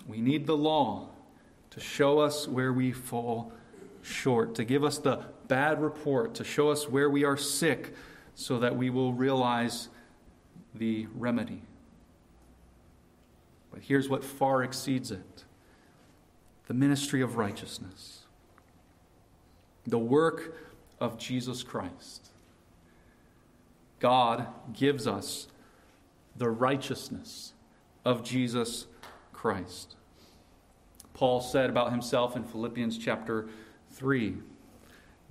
We 0.08 0.21
need 0.21 0.47
the 0.47 0.58
law 0.58 1.10
to 1.69 1.80
show 1.80 2.19
us 2.19 2.47
where 2.47 2.73
we 2.73 2.91
fall 2.91 3.51
short, 4.01 4.56
to 4.56 4.63
give 4.63 4.84
us 4.84 4.97
the 4.97 5.25
bad 5.47 5.81
report, 5.81 6.36
to 6.36 6.43
show 6.43 6.69
us 6.69 6.88
where 6.88 7.10
we 7.10 7.23
are 7.23 7.38
sick, 7.38 7.93
so 8.36 8.60
that 8.60 8.75
we 8.75 8.89
will 8.89 9.13
realize 9.13 9.89
the 10.75 11.07
remedy. 11.15 11.62
But 13.71 13.81
here's 13.81 14.10
what 14.10 14.23
far 14.23 14.63
exceeds 14.63 15.12
it 15.12 15.43
the 16.67 16.73
ministry 16.73 17.21
of 17.21 17.38
righteousness, 17.38 18.23
the 19.86 19.97
work 19.97 20.55
of 20.99 21.17
Jesus 21.17 21.63
Christ. 21.63 22.29
God 23.99 24.47
gives 24.73 25.07
us 25.07 25.47
the 26.36 26.49
righteousness 26.49 27.53
of 28.05 28.23
Jesus 28.23 28.86
Christ. 29.33 29.95
Paul 31.13 31.41
said 31.41 31.69
about 31.69 31.91
himself 31.91 32.36
in 32.36 32.43
Philippians 32.43 32.97
chapter 32.97 33.47
3 33.93 34.36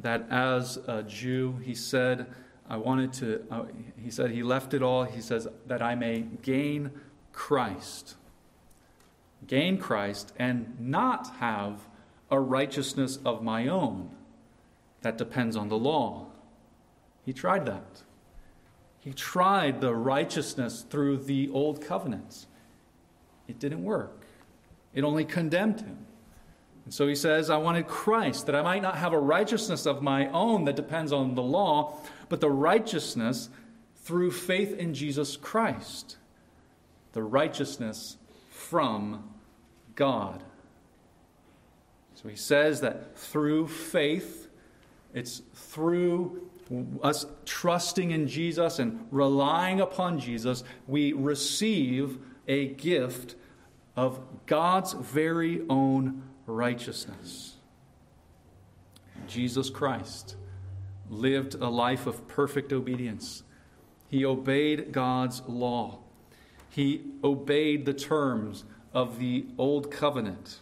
that 0.01 0.27
as 0.31 0.77
a 0.87 1.03
Jew, 1.03 1.59
he 1.63 1.75
said, 1.75 2.27
I 2.69 2.77
wanted 2.77 3.13
to, 3.15 3.43
uh, 3.51 3.65
he 4.03 4.11
said, 4.11 4.31
he 4.31 4.43
left 4.43 4.75
it 4.75 4.83
all. 4.83 5.05
He 5.05 5.21
says, 5.21 5.49
that 5.67 5.83
I 5.83 5.95
may 5.95 6.21
gain 6.43 6.91
Christ. 7.33 8.17
Gain 9.47 9.79
Christ 9.79 10.33
and 10.39 10.77
not 10.81 11.37
have 11.37 11.87
a 12.31 12.41
righteousness 12.41 13.19
of 13.25 13.43
my 13.43 13.69
own 13.69 14.11
that 15.03 15.17
depends 15.17 15.57
on 15.57 15.69
the 15.69 15.79
law. 15.79 16.27
He 17.25 17.33
tried 17.33 17.67
that. 17.67 18.03
He 18.99 19.13
tried 19.13 19.81
the 19.81 19.95
righteousness 19.95 20.85
through 20.89 21.19
the 21.19 21.49
old 21.51 21.81
covenants. 21.81 22.49
It 23.47 23.61
didn't 23.61 23.85
work, 23.85 24.27
it 24.93 25.05
only 25.05 25.25
condemned 25.25 25.81
him. 25.81 26.06
And 26.87 26.95
so 26.95 27.09
he 27.09 27.17
says, 27.17 27.51
I 27.51 27.57
wanted 27.57 27.89
Christ, 27.89 28.47
that 28.47 28.55
I 28.55 28.63
might 28.63 28.81
not 28.81 28.97
have 28.97 29.13
a 29.13 29.19
righteousness 29.19 29.87
of 29.87 30.03
my 30.03 30.29
own 30.29 30.65
that 30.67 30.77
depends 30.77 31.13
on 31.13 31.35
the 31.35 31.43
law, 31.43 31.99
but 32.29 32.41
the 32.41 32.49
righteousness 32.49 33.51
through 34.05 34.31
faith 34.31 34.73
in 34.79 34.95
Jesus 34.95 35.37
Christ. 35.37 36.17
The 37.13 37.25
righteousness 37.25 38.19
from 38.51 39.29
God. 39.97 40.45
So 42.15 42.29
he 42.29 42.37
says 42.37 42.81
that 42.83 43.19
through 43.19 43.67
faith, 43.67 44.49
it's 45.13 45.43
through 45.55 46.49
us 47.03 47.27
trusting 47.45 48.13
in 48.13 48.29
Jesus 48.29 48.79
and 48.79 49.09
relying 49.11 49.81
upon 49.81 50.21
Jesus, 50.21 50.63
we 50.87 51.13
receive 51.13 52.19
a 52.47 52.69
gift 52.69 53.35
of 53.97 54.21
God's 54.47 54.93
very 54.93 55.63
own 55.69 56.23
righteousness. 56.47 57.57
Jesus 59.27 59.71
Christ 59.71 60.37
lived 61.09 61.55
a 61.55 61.69
life 61.69 62.07
of 62.07 62.27
perfect 62.29 62.73
obedience. 62.73 63.43
He 64.09 64.25
obeyed 64.25 64.93
God's 64.93 65.43
law. 65.47 65.99
He 66.71 67.03
obeyed 67.25 67.87
the 67.87 67.95
terms 67.95 68.65
of 68.93 69.19
the 69.19 69.47
old 69.59 69.91
covenant. 69.91 70.61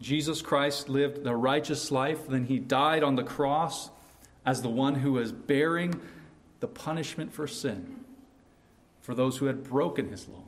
Jesus 0.00 0.42
Christ 0.42 0.88
lived 0.88 1.26
a 1.26 1.34
righteous 1.34 1.90
life, 1.90 2.28
then 2.28 2.44
he 2.44 2.58
died 2.58 3.02
on 3.02 3.16
the 3.16 3.22
cross 3.22 3.90
as 4.44 4.62
the 4.62 4.68
one 4.68 4.96
who 4.96 5.12
was 5.12 5.32
bearing 5.32 6.00
the 6.60 6.68
punishment 6.68 7.32
for 7.32 7.46
sin 7.46 8.04
for 9.00 9.14
those 9.14 9.38
who 9.38 9.46
had 9.46 9.62
broken 9.62 10.10
his 10.10 10.28
law. 10.28 10.42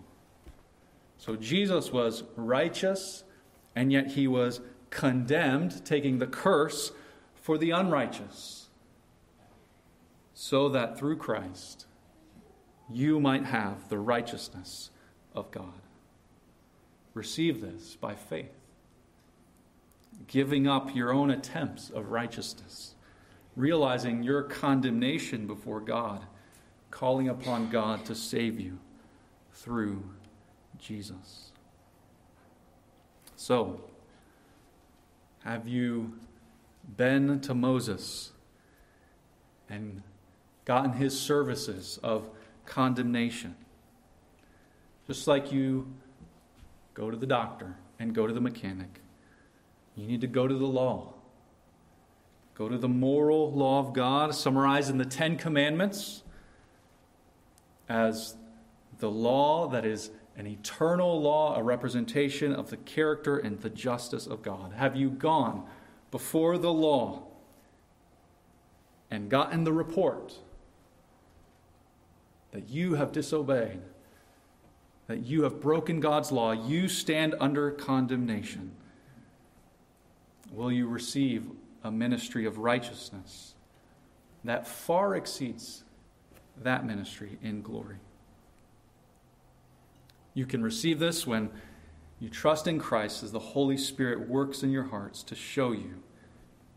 So 1.16 1.36
Jesus 1.36 1.92
was 1.92 2.24
righteous, 2.36 3.24
and 3.74 3.92
yet 3.92 4.08
he 4.08 4.26
was 4.26 4.60
condemned, 4.90 5.84
taking 5.84 6.18
the 6.18 6.26
curse 6.26 6.92
for 7.34 7.58
the 7.58 7.70
unrighteous, 7.70 8.68
so 10.34 10.68
that 10.68 10.98
through 10.98 11.16
Christ 11.16 11.86
you 12.90 13.20
might 13.20 13.44
have 13.44 13.88
the 13.88 13.98
righteousness 13.98 14.90
of 15.34 15.50
God. 15.50 15.82
Receive 17.14 17.60
this 17.60 17.96
by 17.96 18.14
faith, 18.14 18.54
giving 20.26 20.66
up 20.66 20.94
your 20.94 21.12
own 21.12 21.30
attempts 21.30 21.90
of 21.90 22.10
righteousness 22.10 22.94
realizing 23.58 24.22
your 24.22 24.44
condemnation 24.44 25.46
before 25.46 25.80
God 25.80 26.24
calling 26.92 27.28
upon 27.28 27.68
God 27.68 28.04
to 28.06 28.14
save 28.14 28.58
you 28.60 28.78
through 29.52 30.08
Jesus. 30.78 31.47
So, 33.40 33.78
have 35.44 35.68
you 35.68 36.14
been 36.96 37.38
to 37.42 37.54
Moses 37.54 38.32
and 39.70 40.02
gotten 40.64 40.94
his 40.94 41.18
services 41.18 42.00
of 42.02 42.28
condemnation? 42.66 43.54
Just 45.06 45.28
like 45.28 45.52
you 45.52 45.86
go 46.94 47.12
to 47.12 47.16
the 47.16 47.28
doctor 47.28 47.76
and 48.00 48.12
go 48.12 48.26
to 48.26 48.32
the 48.32 48.40
mechanic, 48.40 49.00
you 49.94 50.08
need 50.08 50.20
to 50.22 50.26
go 50.26 50.48
to 50.48 50.54
the 50.54 50.66
law. 50.66 51.14
Go 52.56 52.68
to 52.68 52.76
the 52.76 52.88
moral 52.88 53.52
law 53.52 53.78
of 53.78 53.92
God, 53.92 54.34
summarized 54.34 54.90
in 54.90 54.98
the 54.98 55.06
Ten 55.06 55.36
Commandments 55.36 56.24
as 57.88 58.34
the 58.98 59.08
law 59.08 59.68
that 59.68 59.84
is 59.84 60.10
an 60.38 60.46
eternal 60.46 61.20
law, 61.20 61.56
a 61.56 61.62
representation 61.62 62.54
of 62.54 62.70
the 62.70 62.76
character 62.76 63.36
and 63.36 63.60
the 63.60 63.68
justice 63.68 64.26
of 64.26 64.40
God. 64.40 64.72
Have 64.76 64.94
you 64.94 65.10
gone 65.10 65.64
before 66.12 66.56
the 66.56 66.72
law 66.72 67.24
and 69.10 69.28
gotten 69.28 69.64
the 69.64 69.72
report 69.72 70.38
that 72.52 72.68
you 72.68 72.94
have 72.94 73.10
disobeyed, 73.10 73.80
that 75.08 75.24
you 75.24 75.42
have 75.42 75.60
broken 75.60 75.98
God's 75.98 76.30
law, 76.30 76.52
you 76.52 76.86
stand 76.86 77.34
under 77.40 77.72
condemnation? 77.72 78.70
Will 80.52 80.70
you 80.70 80.86
receive 80.86 81.50
a 81.82 81.90
ministry 81.90 82.46
of 82.46 82.58
righteousness 82.58 83.54
that 84.44 84.68
far 84.68 85.16
exceeds 85.16 85.82
that 86.62 86.86
ministry 86.86 87.38
in 87.42 87.60
glory? 87.60 87.96
You 90.38 90.46
can 90.46 90.62
receive 90.62 91.00
this 91.00 91.26
when 91.26 91.50
you 92.20 92.28
trust 92.28 92.68
in 92.68 92.78
Christ 92.78 93.24
as 93.24 93.32
the 93.32 93.40
Holy 93.40 93.76
Spirit 93.76 94.28
works 94.28 94.62
in 94.62 94.70
your 94.70 94.84
hearts 94.84 95.24
to 95.24 95.34
show 95.34 95.72
you 95.72 96.00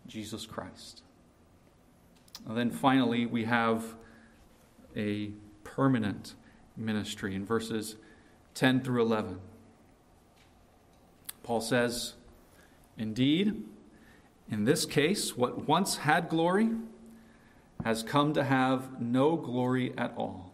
Jesus 0.07 0.47
Christ. 0.47 1.03
And 2.47 2.57
then 2.57 2.71
finally, 2.71 3.27
we 3.27 3.43
have 3.43 3.83
a 4.95 5.33
permanent 5.63 6.33
ministry 6.75 7.35
in 7.35 7.45
verses 7.45 7.97
10 8.55 8.81
through 8.81 9.03
11. 9.03 9.39
Paul 11.43 11.61
says, 11.61 12.15
Indeed, 12.97 13.63
in 14.49 14.65
this 14.65 14.87
case, 14.87 15.37
what 15.37 15.67
once 15.67 15.97
had 15.97 16.29
glory 16.29 16.71
has 17.83 18.01
come 18.01 18.33
to 18.33 18.43
have 18.43 18.99
no 18.99 19.35
glory 19.35 19.93
at 19.99 20.15
all 20.17 20.51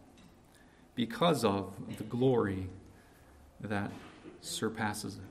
because 0.94 1.42
of 1.42 1.72
the 1.96 2.04
glory 2.04 2.68
that 3.60 3.90
surpasses 4.40 5.16
it. 5.16 5.22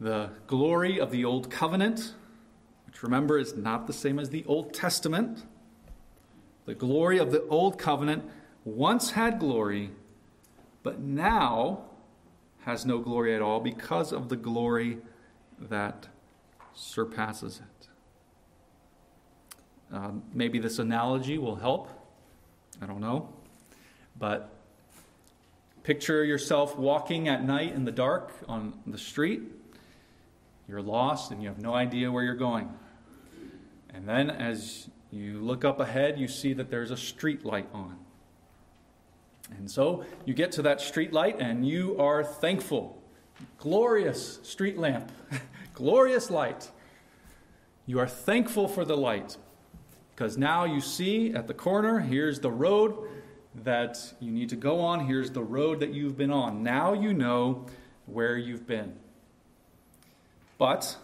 The 0.00 0.30
glory 0.46 0.98
of 0.98 1.10
the 1.12 1.24
Old 1.24 1.50
Covenant, 1.50 2.14
which 2.86 3.02
remember 3.02 3.38
is 3.38 3.56
not 3.56 3.86
the 3.86 3.92
same 3.92 4.18
as 4.18 4.30
the 4.30 4.44
Old 4.46 4.74
Testament, 4.74 5.44
the 6.66 6.74
glory 6.74 7.18
of 7.18 7.30
the 7.30 7.46
Old 7.48 7.78
Covenant 7.78 8.24
once 8.64 9.12
had 9.12 9.38
glory, 9.38 9.90
but 10.82 11.00
now 11.00 11.84
has 12.64 12.84
no 12.86 12.98
glory 12.98 13.34
at 13.34 13.42
all 13.42 13.60
because 13.60 14.12
of 14.12 14.28
the 14.28 14.36
glory 14.36 14.98
that 15.60 16.08
surpasses 16.74 17.60
it. 17.60 17.88
Um, 19.92 20.22
maybe 20.32 20.58
this 20.58 20.78
analogy 20.78 21.38
will 21.38 21.56
help. 21.56 21.90
I 22.80 22.86
don't 22.86 23.00
know. 23.00 23.28
But 24.22 24.54
picture 25.82 26.22
yourself 26.22 26.78
walking 26.78 27.26
at 27.26 27.42
night 27.42 27.74
in 27.74 27.84
the 27.84 27.90
dark 27.90 28.32
on 28.46 28.72
the 28.86 28.96
street. 28.96 29.42
You're 30.68 30.80
lost 30.80 31.32
and 31.32 31.42
you 31.42 31.48
have 31.48 31.60
no 31.60 31.74
idea 31.74 32.12
where 32.12 32.22
you're 32.22 32.36
going. 32.36 32.72
And 33.92 34.08
then 34.08 34.30
as 34.30 34.88
you 35.10 35.40
look 35.40 35.64
up 35.64 35.80
ahead, 35.80 36.20
you 36.20 36.28
see 36.28 36.52
that 36.52 36.70
there's 36.70 36.92
a 36.92 36.96
street 36.96 37.44
light 37.44 37.68
on. 37.74 37.96
And 39.58 39.68
so 39.68 40.04
you 40.24 40.34
get 40.34 40.52
to 40.52 40.62
that 40.62 40.80
street 40.80 41.12
light 41.12 41.40
and 41.40 41.66
you 41.66 41.98
are 41.98 42.22
thankful. 42.22 43.02
Glorious 43.58 44.38
street 44.44 44.78
lamp, 44.78 45.10
glorious 45.74 46.30
light. 46.30 46.70
You 47.86 47.98
are 47.98 48.06
thankful 48.06 48.68
for 48.68 48.84
the 48.84 48.96
light 48.96 49.36
because 50.14 50.38
now 50.38 50.64
you 50.64 50.80
see 50.80 51.34
at 51.34 51.48
the 51.48 51.54
corner, 51.54 51.98
here's 51.98 52.38
the 52.38 52.52
road 52.52 53.08
that 53.54 54.14
you 54.20 54.30
need 54.30 54.48
to 54.48 54.56
go 54.56 54.80
on. 54.80 55.06
Here's 55.06 55.30
the 55.30 55.42
road 55.42 55.80
that 55.80 55.92
you've 55.92 56.16
been 56.16 56.30
on. 56.30 56.62
Now 56.62 56.92
you 56.92 57.12
know 57.12 57.66
where 58.06 58.36
you've 58.36 58.66
been. 58.66 58.94
But 60.58 60.96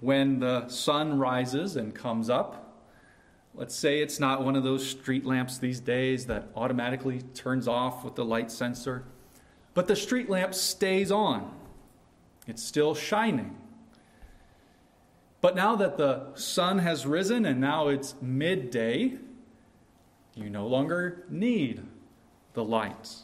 when 0.00 0.40
the 0.40 0.68
sun 0.68 1.18
rises 1.18 1.76
and 1.76 1.94
comes 1.94 2.30
up, 2.30 2.82
let's 3.54 3.74
say 3.74 4.00
it's 4.00 4.18
not 4.18 4.44
one 4.44 4.56
of 4.56 4.64
those 4.64 4.88
street 4.88 5.24
lamps 5.24 5.58
these 5.58 5.80
days 5.80 6.26
that 6.26 6.48
automatically 6.54 7.22
turns 7.34 7.68
off 7.68 8.04
with 8.04 8.14
the 8.14 8.24
light 8.24 8.50
sensor, 8.50 9.04
but 9.74 9.86
the 9.86 9.96
street 9.96 10.28
lamp 10.28 10.54
stays 10.54 11.10
on. 11.10 11.54
It's 12.46 12.62
still 12.62 12.94
shining. 12.94 13.56
But 15.40 15.54
now 15.54 15.76
that 15.76 15.98
the 15.98 16.34
sun 16.34 16.78
has 16.78 17.06
risen 17.06 17.44
and 17.44 17.60
now 17.60 17.88
it's 17.88 18.14
midday, 18.20 19.18
you 20.38 20.48
no 20.48 20.66
longer 20.66 21.24
need 21.28 21.82
the 22.54 22.64
light. 22.64 23.14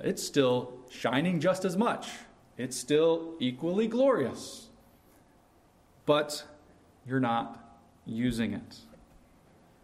It's 0.00 0.22
still 0.22 0.74
shining 0.90 1.40
just 1.40 1.64
as 1.64 1.76
much, 1.76 2.08
it's 2.58 2.76
still 2.76 3.34
equally 3.38 3.86
glorious, 3.86 4.68
but 6.04 6.44
you're 7.06 7.20
not 7.20 7.62
using 8.04 8.52
it 8.52 8.78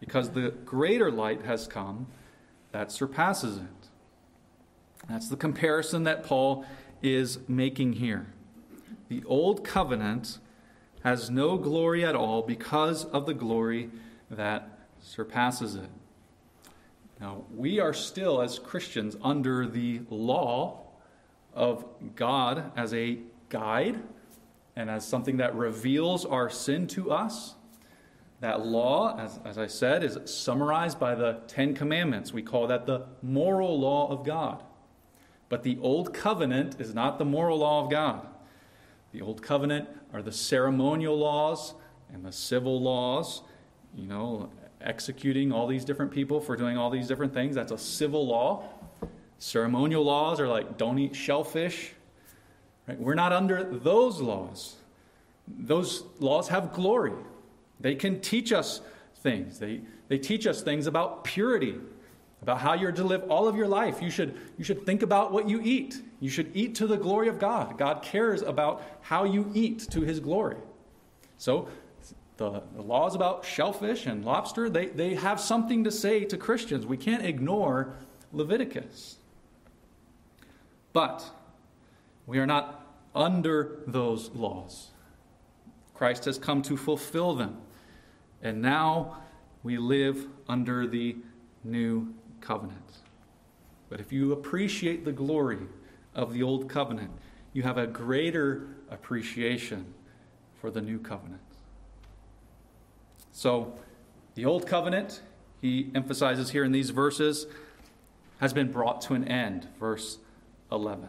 because 0.01 0.31
the 0.31 0.51
greater 0.65 1.11
light 1.11 1.45
has 1.45 1.67
come 1.67 2.09
that 2.73 2.91
surpasses 2.91 3.59
it. 3.59 3.89
That's 5.09 5.29
the 5.29 5.37
comparison 5.37 6.05
that 6.05 6.25
Paul 6.25 6.65
is 7.03 7.39
making 7.49 7.95
here. 7.95 8.27
The 9.09 9.23
old 9.25 9.65
covenant 9.65 10.39
has 11.05 11.31
no 11.31 11.57
glory 11.59 12.05
at 12.05 12.15
all 12.15 12.43
because 12.43 13.05
of 13.07 13.27
the 13.27 13.35
glory 13.35 13.91
that 14.31 14.79
surpasses 15.01 15.75
it. 15.75 15.91
Now, 17.23 17.45
we 17.55 17.79
are 17.79 17.95
still, 17.95 18.43
as 18.43 18.59
Christians, 18.59 19.17
under 19.23 19.65
the 19.69 20.01
law 20.11 20.81
of 21.55 21.85
God 22.17 22.73
as 22.77 22.93
a 22.93 23.21
guide 23.49 24.03
and 24.75 24.91
as 24.91 25.07
something 25.07 25.37
that 25.37 25.55
reveals 25.55 26.25
our 26.25 26.51
sin 26.51 26.89
to 26.89 27.13
us. 27.13 27.55
That 28.41 28.67
law, 28.67 29.17
as, 29.17 29.39
as 29.45 29.57
I 29.57 29.69
said, 29.69 30.03
is 30.03 30.19
summarized 30.25 30.99
by 30.99 31.15
the 31.15 31.43
Ten 31.47 31.77
Commandments. 31.77 32.33
We 32.33 32.43
call 32.43 32.67
that 32.67 32.87
the 32.87 33.07
moral 33.23 33.79
law 33.79 34.11
of 34.11 34.27
God. 34.27 34.65
But 35.49 35.63
the 35.63 35.79
Old 35.81 36.13
Covenant 36.13 36.81
is 36.81 36.93
not 36.93 37.21
the 37.21 37.25
moral 37.25 37.59
law 37.59 37.85
of 37.85 37.89
God. 37.89 38.27
The 39.13 39.21
Old 39.21 39.43
Covenant 39.43 39.89
are 40.13 40.23
the 40.23 40.33
ceremonial 40.33 41.17
laws 41.17 41.75
and 42.13 42.25
the 42.25 42.33
civil 42.33 42.83
laws. 42.83 43.43
You 43.95 44.09
know, 44.09 44.51
executing 44.85 45.53
all 45.53 45.67
these 45.67 45.85
different 45.85 46.13
people 46.13 46.41
for 46.41 46.57
doing 46.57 46.77
all 46.77 46.91
these 46.91 47.09
different 47.09 47.33
things. 47.33 47.55
That's 47.55 47.73
a 47.73 47.79
civil 47.79 48.27
law. 48.27 48.65
Ceremonial 49.39 50.05
laws 50.05 50.41
are 50.41 50.49
like 50.49 50.77
don't 50.79 50.99
eat 50.99 51.17
shellfish. 51.17 51.93
Right? 52.87 52.99
We're 52.99 53.15
not 53.15 53.33
under 53.33 53.65
those 53.65 54.21
laws. 54.21 54.77
Those 55.49 56.05
laws 56.21 56.49
have 56.49 56.73
glory. 56.73 57.13
They 57.81 57.95
can 57.95 58.21
teach 58.21 58.53
us 58.53 58.81
things. 59.17 59.59
They, 59.59 59.81
they 60.09 60.19
teach 60.19 60.47
us 60.47 60.63
things 60.63 60.87
about 60.87 61.25
purity, 61.25 61.77
about 62.43 62.59
how 62.59 62.75
you're 62.75 62.93
to 62.93 63.05
live 63.05 63.25
all 63.31 63.49
of 63.49 63.57
your 63.57 63.69
life. 63.69 64.01
You 64.03 64.11
should, 64.11 64.39
you 64.59 64.65
should 64.65 64.87
think 64.87 65.03
about 65.03 65.33
what 65.33 65.49
you 65.49 65.61
eat. 65.63 66.01
You 66.21 66.31
should 66.31 66.51
eat 66.55 66.75
to 66.77 66.87
the 66.87 66.97
glory 66.97 67.29
of 67.29 67.39
God. 67.39 67.79
God 67.79 68.03
cares 68.03 68.43
about 68.43 68.83
how 69.01 69.25
you 69.25 69.51
eat 69.55 69.89
to 69.91 70.03
his 70.03 70.21
glory. 70.21 70.57
So 71.37 71.69
the, 72.51 72.63
the 72.75 72.83
laws 72.83 73.15
about 73.15 73.45
shellfish 73.45 74.07
and 74.07 74.25
lobster, 74.25 74.69
they, 74.69 74.87
they 74.87 75.15
have 75.15 75.41
something 75.41 75.85
to 75.85 75.91
say 75.91 76.25
to 76.25 76.37
Christians. 76.37 76.87
We 76.87 76.97
can't 76.97 77.25
ignore 77.25 77.95
Leviticus. 78.33 79.17
But 80.93 81.25
we 82.27 82.39
are 82.39 82.47
not 82.47 82.87
under 83.15 83.81
those 83.87 84.31
laws. 84.31 84.89
Christ 85.95 86.25
has 86.25 86.39
come 86.39 86.63
to 86.63 86.77
fulfill 86.77 87.35
them. 87.35 87.59
And 88.43 88.61
now 88.61 89.19
we 89.63 89.79
live 89.79 90.27
under 90.49 90.87
the 90.87 91.17
new 91.63 92.15
covenant. 92.41 92.79
But 93.89 94.01
if 94.01 94.13
you 94.13 94.33
appreciate 94.33 95.05
the 95.05 95.13
glory 95.13 95.59
of 96.15 96.33
the 96.33 96.43
old 96.43 96.69
covenant, 96.69 97.11
you 97.53 97.63
have 97.63 97.79
a 97.79 97.87
greater 97.87 98.67
appreciation 98.91 99.93
for 100.61 100.71
the 100.71 100.81
new 100.81 100.99
covenant. 100.99 101.41
So, 103.33 103.75
the 104.35 104.45
old 104.45 104.67
covenant, 104.67 105.23
he 105.61 105.91
emphasizes 105.95 106.51
here 106.51 106.65
in 106.65 106.73
these 106.73 106.91
verses, 106.91 107.47
has 108.41 108.53
been 108.53 108.71
brought 108.71 109.01
to 109.03 109.15
an 109.15 109.27
end. 109.27 109.69
Verse 109.79 110.19
11. 110.71 111.09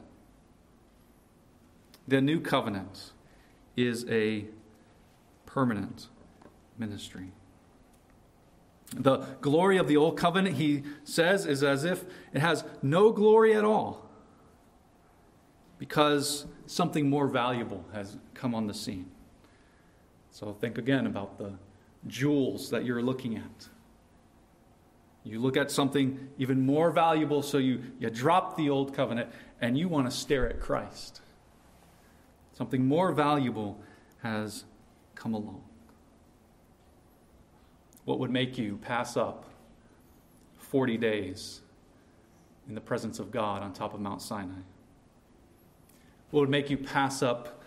The 2.07 2.21
new 2.21 2.39
covenant 2.39 3.11
is 3.75 4.05
a 4.09 4.45
permanent 5.45 6.07
ministry. 6.77 7.31
The 8.95 9.19
glory 9.41 9.77
of 9.77 9.87
the 9.87 9.97
old 9.97 10.17
covenant, 10.17 10.57
he 10.57 10.83
says, 11.03 11.45
is 11.45 11.63
as 11.63 11.83
if 11.83 12.03
it 12.33 12.39
has 12.39 12.63
no 12.81 13.11
glory 13.11 13.55
at 13.55 13.63
all 13.63 14.07
because 15.79 16.45
something 16.65 17.09
more 17.09 17.27
valuable 17.27 17.83
has 17.93 18.17
come 18.33 18.53
on 18.53 18.67
the 18.67 18.73
scene. 18.73 19.09
So 20.31 20.53
think 20.53 20.77
again 20.77 21.07
about 21.07 21.37
the 21.37 21.53
jewels 22.07 22.69
that 22.69 22.85
you're 22.85 23.01
looking 23.01 23.37
at. 23.37 23.67
You 25.23 25.39
look 25.39 25.55
at 25.55 25.71
something 25.71 26.29
even 26.37 26.65
more 26.65 26.91
valuable, 26.91 27.41
so 27.41 27.57
you, 27.57 27.81
you 27.97 28.09
drop 28.09 28.57
the 28.57 28.69
old 28.69 28.93
covenant 28.93 29.29
and 29.61 29.77
you 29.77 29.87
want 29.87 30.09
to 30.09 30.15
stare 30.15 30.49
at 30.49 30.59
Christ. 30.59 31.21
Something 32.53 32.85
more 32.85 33.13
valuable 33.13 33.79
has 34.21 34.65
come 35.15 35.33
along. 35.33 35.63
What 38.05 38.19
would 38.19 38.31
make 38.31 38.57
you 38.57 38.77
pass 38.77 39.15
up 39.15 39.45
40 40.57 40.97
days 40.97 41.61
in 42.67 42.75
the 42.75 42.81
presence 42.81 43.19
of 43.19 43.31
God 43.31 43.63
on 43.63 43.71
top 43.71 43.93
of 43.93 44.01
Mount 44.01 44.21
Sinai? 44.21 44.61
What 46.31 46.41
would 46.41 46.49
make 46.49 46.69
you 46.69 46.77
pass 46.77 47.23
up 47.23 47.63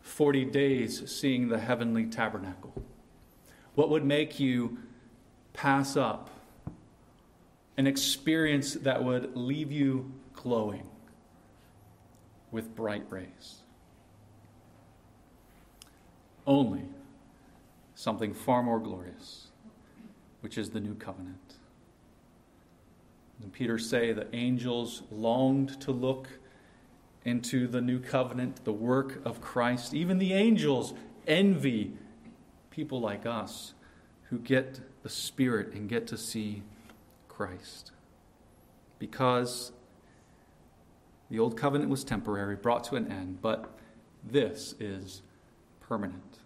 40 0.00 0.46
days 0.46 1.10
seeing 1.10 1.48
the 1.48 1.58
heavenly 1.58 2.06
tabernacle? 2.06 2.72
What 3.74 3.90
would 3.90 4.04
make 4.04 4.38
you 4.38 4.78
pass 5.52 5.96
up 5.96 6.30
an 7.76 7.86
experience 7.86 8.74
that 8.74 9.02
would 9.02 9.36
leave 9.36 9.72
you 9.72 10.12
glowing 10.34 10.86
with 12.50 12.74
bright 12.74 13.04
rays? 13.10 13.62
Only 16.46 16.84
something 17.94 18.34
far 18.34 18.62
more 18.62 18.78
glorious, 18.78 19.48
which 20.40 20.58
is 20.58 20.70
the 20.70 20.80
new 20.80 20.94
covenant. 20.94 21.54
And 23.42 23.52
Peter 23.52 23.78
say 23.78 24.12
the 24.12 24.32
angels 24.34 25.02
longed 25.10 25.80
to 25.80 25.90
look 25.90 26.28
into 27.24 27.66
the 27.66 27.80
new 27.80 27.98
covenant, 27.98 28.64
the 28.64 28.72
work 28.72 29.20
of 29.24 29.40
Christ. 29.40 29.94
Even 29.94 30.18
the 30.18 30.34
angels 30.34 30.94
envy 31.26 31.94
people 32.74 33.00
like 33.00 33.24
us 33.24 33.74
who 34.30 34.38
get 34.38 34.80
the 35.04 35.08
Spirit 35.08 35.72
and 35.74 35.88
get 35.88 36.08
to 36.08 36.18
see 36.18 36.62
Christ. 37.28 37.92
Because 38.98 39.70
the 41.30 41.38
old 41.38 41.56
covenant 41.56 41.88
was 41.90 42.02
temporary, 42.02 42.56
brought 42.56 42.82
to 42.84 42.96
an 42.96 43.10
end, 43.10 43.40
but 43.40 43.78
this 44.24 44.74
is 44.80 45.22
permanent. 45.80 46.38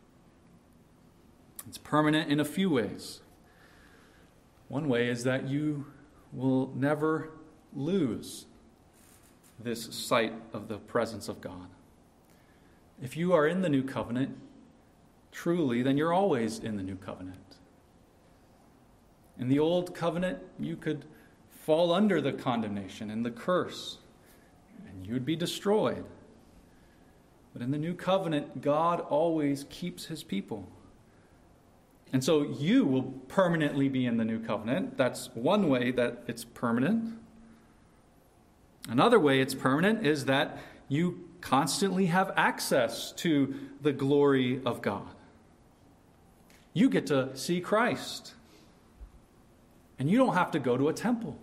It's 1.66 1.78
permanent 1.78 2.30
in 2.30 2.40
a 2.40 2.44
few 2.44 2.68
ways. 2.68 3.20
One 4.68 4.88
way 4.88 5.08
is 5.08 5.24
that 5.24 5.48
you 5.48 5.86
will 6.32 6.70
never 6.74 7.30
lose 7.74 8.44
this 9.58 9.94
sight 9.94 10.34
of 10.52 10.68
the 10.68 10.76
presence 10.76 11.28
of 11.28 11.40
God. 11.40 11.68
If 13.02 13.16
you 13.16 13.32
are 13.32 13.46
in 13.46 13.62
the 13.62 13.68
new 13.68 13.82
covenant, 13.82 14.36
truly, 15.32 15.82
then 15.82 15.96
you're 15.96 16.12
always 16.12 16.58
in 16.58 16.76
the 16.76 16.82
new 16.82 16.96
covenant. 16.96 17.38
In 19.38 19.48
the 19.48 19.58
old 19.58 19.94
covenant, 19.94 20.38
you 20.58 20.76
could 20.76 21.04
fall 21.50 21.92
under 21.92 22.20
the 22.20 22.32
condemnation 22.32 23.10
and 23.10 23.24
the 23.24 23.30
curse, 23.30 23.98
and 24.88 25.06
you'd 25.06 25.24
be 25.24 25.36
destroyed. 25.36 26.04
But 27.52 27.62
in 27.62 27.70
the 27.70 27.78
new 27.78 27.94
covenant, 27.94 28.60
God 28.60 29.00
always 29.00 29.64
keeps 29.70 30.06
his 30.06 30.22
people. 30.22 30.68
And 32.12 32.24
so 32.24 32.42
you 32.42 32.84
will 32.84 33.02
permanently 33.28 33.88
be 33.88 34.06
in 34.06 34.16
the 34.16 34.24
new 34.24 34.38
covenant. 34.38 34.96
That's 34.96 35.28
one 35.34 35.68
way 35.68 35.90
that 35.92 36.24
it's 36.26 36.44
permanent. 36.44 37.18
Another 38.88 39.20
way 39.20 39.40
it's 39.40 39.54
permanent 39.54 40.06
is 40.06 40.24
that 40.24 40.58
you 40.88 41.28
constantly 41.40 42.06
have 42.06 42.32
access 42.36 43.12
to 43.12 43.54
the 43.82 43.92
glory 43.92 44.62
of 44.64 44.80
God. 44.80 45.14
You 46.72 46.88
get 46.88 47.06
to 47.08 47.36
see 47.36 47.60
Christ. 47.60 48.34
And 49.98 50.10
you 50.10 50.18
don't 50.18 50.34
have 50.34 50.50
to 50.52 50.58
go 50.58 50.76
to 50.76 50.88
a 50.88 50.92
temple. 50.92 51.36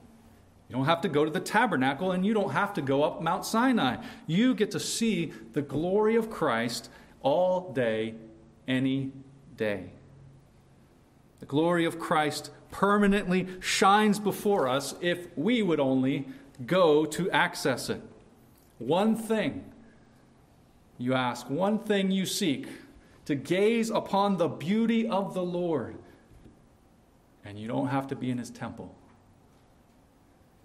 You 0.69 0.75
don't 0.75 0.85
have 0.85 1.01
to 1.01 1.09
go 1.09 1.25
to 1.25 1.31
the 1.31 1.39
tabernacle 1.39 2.11
and 2.11 2.25
you 2.25 2.33
don't 2.33 2.51
have 2.51 2.73
to 2.73 2.81
go 2.81 3.03
up 3.03 3.21
Mount 3.21 3.45
Sinai. 3.45 3.97
You 4.25 4.55
get 4.55 4.71
to 4.71 4.79
see 4.79 5.31
the 5.53 5.61
glory 5.61 6.15
of 6.15 6.29
Christ 6.29 6.89
all 7.21 7.71
day, 7.73 8.15
any 8.67 9.11
day. 9.57 9.91
The 11.39 11.45
glory 11.45 11.85
of 11.85 11.99
Christ 11.99 12.49
permanently 12.71 13.47
shines 13.59 14.19
before 14.19 14.67
us 14.67 14.95
if 15.01 15.27
we 15.37 15.61
would 15.61 15.79
only 15.79 16.27
go 16.65 17.05
to 17.05 17.29
access 17.31 17.89
it. 17.89 18.01
One 18.79 19.15
thing 19.15 19.65
you 20.97 21.13
ask, 21.13 21.49
one 21.49 21.79
thing 21.79 22.09
you 22.11 22.25
seek 22.25 22.67
to 23.25 23.35
gaze 23.35 23.89
upon 23.89 24.37
the 24.37 24.47
beauty 24.47 25.07
of 25.07 25.33
the 25.33 25.43
Lord. 25.43 25.97
And 27.43 27.59
you 27.59 27.67
don't 27.67 27.87
have 27.87 28.07
to 28.07 28.15
be 28.15 28.29
in 28.29 28.37
his 28.37 28.49
temple. 28.49 28.95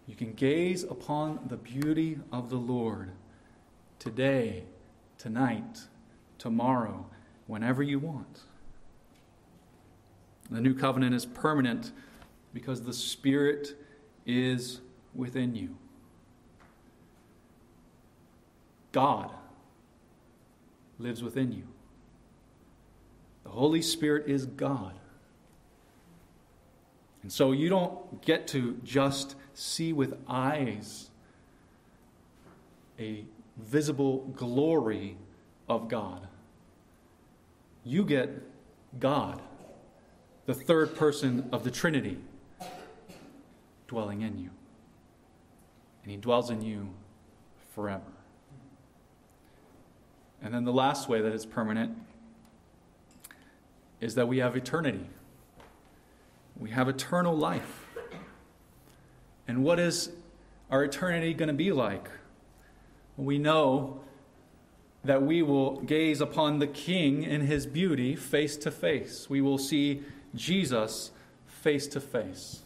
You 0.06 0.14
can 0.14 0.32
gaze 0.32 0.82
upon 0.84 1.40
the 1.46 1.56
beauty 1.56 2.18
of 2.32 2.50
the 2.50 2.56
Lord 2.56 3.12
today, 3.98 4.64
tonight, 5.18 5.80
tomorrow, 6.38 7.06
whenever 7.46 7.82
you 7.82 7.98
want. 7.98 8.40
The 10.50 10.60
new 10.60 10.74
covenant 10.74 11.14
is 11.14 11.24
permanent 11.24 11.92
because 12.52 12.82
the 12.82 12.92
Spirit 12.92 13.76
is 14.26 14.80
within 15.14 15.54
you. 15.54 15.76
God 18.92 19.30
lives 20.98 21.22
within 21.22 21.52
you. 21.52 21.62
The 23.50 23.56
Holy 23.56 23.82
Spirit 23.82 24.28
is 24.28 24.46
God. 24.46 24.94
And 27.24 27.32
so 27.32 27.50
you 27.50 27.68
don't 27.68 28.22
get 28.22 28.46
to 28.48 28.78
just 28.84 29.34
see 29.54 29.92
with 29.92 30.16
eyes 30.28 31.10
a 32.96 33.24
visible 33.56 34.18
glory 34.36 35.16
of 35.68 35.88
God. 35.88 36.28
You 37.84 38.04
get 38.04 38.30
God, 39.00 39.42
the 40.46 40.54
third 40.54 40.94
person 40.94 41.48
of 41.50 41.64
the 41.64 41.72
Trinity, 41.72 42.18
dwelling 43.88 44.22
in 44.22 44.38
you. 44.38 44.50
And 46.04 46.12
He 46.12 46.16
dwells 46.16 46.50
in 46.50 46.62
you 46.62 46.90
forever. 47.74 48.12
And 50.40 50.54
then 50.54 50.64
the 50.64 50.72
last 50.72 51.08
way 51.08 51.20
that 51.20 51.32
it's 51.32 51.44
permanent 51.44 51.98
is 54.00 54.14
that 54.14 54.28
we 54.28 54.38
have 54.38 54.56
eternity. 54.56 55.06
We 56.58 56.70
have 56.70 56.88
eternal 56.88 57.36
life. 57.36 57.86
And 59.46 59.64
what 59.64 59.78
is 59.78 60.10
our 60.70 60.84
eternity 60.84 61.34
going 61.34 61.48
to 61.48 61.54
be 61.54 61.72
like? 61.72 62.08
We 63.16 63.38
know 63.38 64.00
that 65.04 65.22
we 65.22 65.42
will 65.42 65.80
gaze 65.80 66.20
upon 66.20 66.58
the 66.58 66.66
King 66.66 67.22
in 67.22 67.42
his 67.42 67.66
beauty 67.66 68.14
face 68.14 68.56
to 68.58 68.70
face. 68.70 69.28
We 69.28 69.40
will 69.40 69.58
see 69.58 70.02
Jesus 70.34 71.10
face 71.46 71.86
to 71.88 72.00
face. 72.00 72.62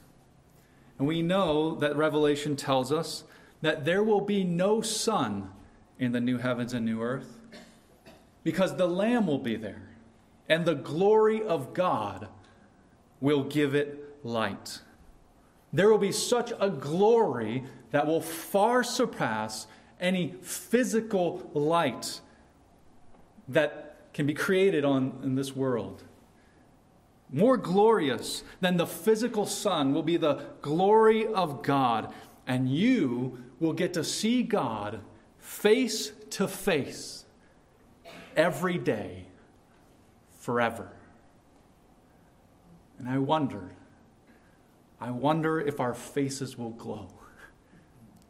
And 0.98 1.08
we 1.08 1.22
know 1.22 1.74
that 1.76 1.96
Revelation 1.96 2.56
tells 2.56 2.92
us 2.92 3.24
that 3.62 3.84
there 3.84 4.02
will 4.02 4.20
be 4.20 4.44
no 4.44 4.80
sun 4.80 5.50
in 5.98 6.12
the 6.12 6.20
new 6.20 6.38
heavens 6.38 6.72
and 6.72 6.84
new 6.84 7.00
earth 7.00 7.38
because 8.42 8.76
the 8.76 8.86
Lamb 8.86 9.26
will 9.26 9.38
be 9.38 9.56
there 9.56 9.93
and 10.48 10.64
the 10.64 10.74
glory 10.74 11.42
of 11.42 11.74
God 11.74 12.28
will 13.20 13.44
give 13.44 13.74
it 13.74 14.18
light. 14.22 14.80
There 15.72 15.90
will 15.90 15.98
be 15.98 16.12
such 16.12 16.52
a 16.60 16.70
glory 16.70 17.64
that 17.90 18.06
will 18.06 18.20
far 18.20 18.84
surpass 18.84 19.66
any 20.00 20.34
physical 20.42 21.50
light 21.54 22.20
that 23.48 23.96
can 24.12 24.26
be 24.26 24.34
created 24.34 24.84
on, 24.84 25.20
in 25.22 25.34
this 25.34 25.56
world. 25.56 26.04
More 27.32 27.56
glorious 27.56 28.44
than 28.60 28.76
the 28.76 28.86
physical 28.86 29.46
sun 29.46 29.92
will 29.92 30.02
be 30.02 30.16
the 30.16 30.44
glory 30.60 31.26
of 31.26 31.62
God, 31.62 32.12
and 32.46 32.68
you 32.68 33.42
will 33.58 33.72
get 33.72 33.94
to 33.94 34.04
see 34.04 34.42
God 34.42 35.00
face 35.38 36.12
to 36.30 36.46
face 36.46 37.24
every 38.36 38.78
day 38.78 39.23
forever. 40.44 40.90
And 42.98 43.08
I 43.08 43.16
wonder, 43.16 43.70
I 45.00 45.10
wonder 45.10 45.58
if 45.58 45.80
our 45.80 45.94
faces 45.94 46.58
will 46.58 46.72
glow 46.72 47.08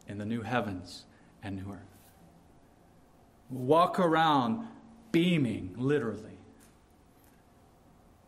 in 0.07 0.17
the 0.17 0.25
new 0.25 0.41
heavens 0.41 1.03
and 1.43 1.57
new 1.57 1.73
earth. 1.73 1.81
Walk 3.49 3.99
around 3.99 4.65
beaming, 5.11 5.75
literally. 5.77 6.37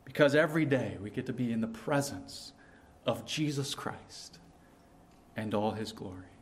Because 0.03 0.35
every 0.35 0.65
day 0.65 0.97
we 1.01 1.09
get 1.09 1.25
to 1.27 1.33
be 1.33 1.53
in 1.53 1.61
the 1.61 1.67
presence 1.67 2.51
of 3.05 3.25
Jesus 3.25 3.73
Christ 3.73 4.37
and 5.37 5.53
all 5.53 5.71
his 5.71 5.93
glory. 5.93 6.33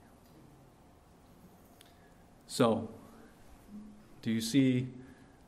So, 2.47 2.89
do 4.23 4.31
you 4.31 4.41
see 4.41 4.87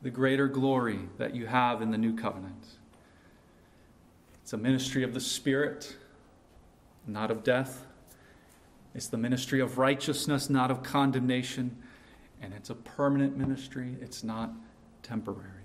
the 0.02 0.10
greater 0.10 0.48
glory 0.48 1.00
that 1.18 1.34
you 1.34 1.46
have 1.46 1.82
in 1.82 1.90
the 1.90 1.98
new 1.98 2.14
covenant? 2.14 2.66
It's 4.42 4.52
a 4.52 4.56
ministry 4.56 5.02
of 5.02 5.12
the 5.12 5.20
Spirit, 5.20 5.96
not 7.06 7.30
of 7.30 7.44
death. 7.44 7.84
It's 8.94 9.08
the 9.08 9.18
ministry 9.18 9.60
of 9.60 9.78
righteousness, 9.78 10.48
not 10.48 10.70
of 10.70 10.82
condemnation. 10.82 11.76
And 12.40 12.54
it's 12.54 12.70
a 12.70 12.74
permanent 12.74 13.36
ministry, 13.36 13.96
it's 14.00 14.24
not 14.24 14.52
temporary. 15.02 15.64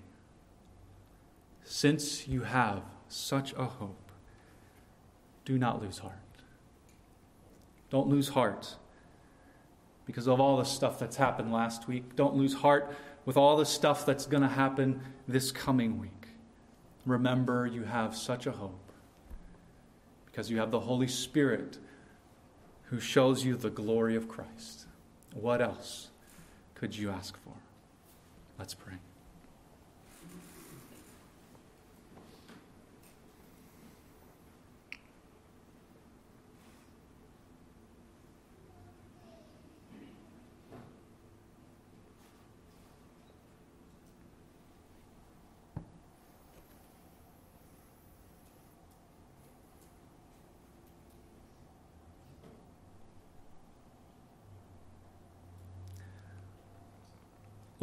Since 1.63 2.27
you 2.27 2.41
have 2.41 2.83
such 3.07 3.53
a 3.53 3.65
hope, 3.65 4.11
do 5.45 5.57
not 5.57 5.81
lose 5.81 5.99
heart. 5.99 6.17
Don't 7.89 8.07
lose 8.07 8.29
heart 8.29 8.75
because 10.05 10.27
of 10.27 10.39
all 10.39 10.57
the 10.57 10.63
stuff 10.63 10.99
that's 10.99 11.15
happened 11.15 11.53
last 11.53 11.87
week. 11.87 12.15
Don't 12.15 12.35
lose 12.35 12.55
heart 12.55 12.95
with 13.25 13.37
all 13.37 13.57
the 13.57 13.65
stuff 13.65 14.05
that's 14.05 14.25
going 14.25 14.43
to 14.43 14.49
happen 14.49 15.01
this 15.27 15.51
coming 15.51 15.99
week. 15.99 16.27
Remember, 17.05 17.65
you 17.65 17.83
have 17.83 18.15
such 18.15 18.45
a 18.47 18.51
hope 18.51 18.91
because 20.25 20.49
you 20.49 20.57
have 20.57 20.71
the 20.71 20.79
Holy 20.79 21.07
Spirit 21.07 21.77
who 22.83 22.99
shows 22.99 23.43
you 23.43 23.55
the 23.55 23.69
glory 23.69 24.15
of 24.15 24.27
Christ. 24.27 24.85
What 25.33 25.61
else 25.61 26.09
could 26.75 26.95
you 26.95 27.09
ask 27.09 27.37
for? 27.43 27.53
Let's 28.57 28.73
pray. 28.73 28.95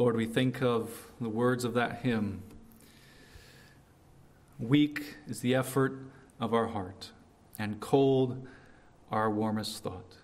Lord, 0.01 0.17
we 0.17 0.25
think 0.25 0.63
of 0.63 0.89
the 1.21 1.29
words 1.29 1.63
of 1.63 1.75
that 1.75 1.99
hymn. 1.99 2.41
Weak 4.57 5.17
is 5.27 5.41
the 5.41 5.53
effort 5.53 5.99
of 6.39 6.55
our 6.55 6.69
heart, 6.69 7.11
and 7.59 7.79
cold 7.79 8.47
our 9.11 9.29
warmest 9.29 9.83
thought. 9.83 10.15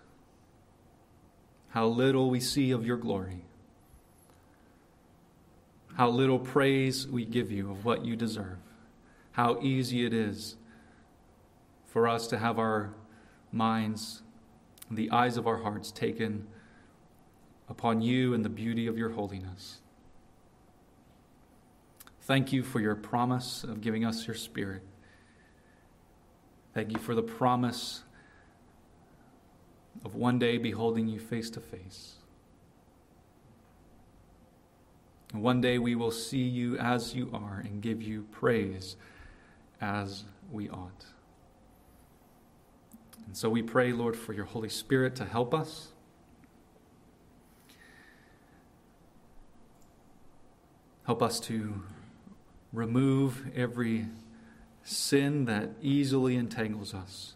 How 1.68 1.86
little 1.86 2.28
we 2.28 2.40
see 2.40 2.72
of 2.72 2.84
your 2.84 2.96
glory. 2.96 3.44
How 5.94 6.10
little 6.10 6.40
praise 6.40 7.06
we 7.06 7.24
give 7.24 7.52
you 7.52 7.70
of 7.70 7.84
what 7.84 8.04
you 8.04 8.16
deserve. 8.16 8.58
How 9.30 9.60
easy 9.60 10.04
it 10.04 10.12
is 10.12 10.56
for 11.86 12.08
us 12.08 12.26
to 12.26 12.38
have 12.38 12.58
our 12.58 12.94
minds, 13.52 14.22
the 14.90 15.08
eyes 15.12 15.36
of 15.36 15.46
our 15.46 15.58
hearts 15.58 15.92
taken 15.92 16.48
upon 17.68 18.00
you 18.00 18.34
and 18.34 18.44
the 18.44 18.48
beauty 18.48 18.86
of 18.86 18.96
your 18.96 19.10
holiness. 19.10 19.78
Thank 22.22 22.52
you 22.52 22.62
for 22.62 22.80
your 22.80 22.94
promise 22.94 23.64
of 23.64 23.80
giving 23.80 24.04
us 24.04 24.26
your 24.26 24.36
Spirit. 24.36 24.82
Thank 26.74 26.92
you 26.92 26.98
for 26.98 27.14
the 27.14 27.22
promise 27.22 28.02
of 30.04 30.14
one 30.14 30.38
day 30.38 30.58
beholding 30.58 31.08
you 31.08 31.18
face 31.18 31.50
to 31.50 31.60
face. 31.60 32.16
One 35.32 35.60
day 35.60 35.78
we 35.78 35.94
will 35.94 36.10
see 36.10 36.42
you 36.42 36.78
as 36.78 37.14
you 37.14 37.30
are 37.32 37.62
and 37.64 37.82
give 37.82 38.02
you 38.02 38.26
praise 38.30 38.96
as 39.80 40.24
we 40.50 40.68
ought. 40.70 41.06
And 43.26 43.36
so 43.36 43.50
we 43.50 43.62
pray, 43.62 43.92
Lord, 43.92 44.16
for 44.16 44.32
your 44.32 44.46
Holy 44.46 44.70
Spirit 44.70 45.16
to 45.16 45.24
help 45.24 45.52
us. 45.52 45.88
Help 51.08 51.22
us 51.22 51.40
to 51.40 51.82
remove 52.70 53.46
every 53.56 54.04
sin 54.82 55.46
that 55.46 55.70
easily 55.80 56.36
entangles 56.36 56.92
us, 56.92 57.32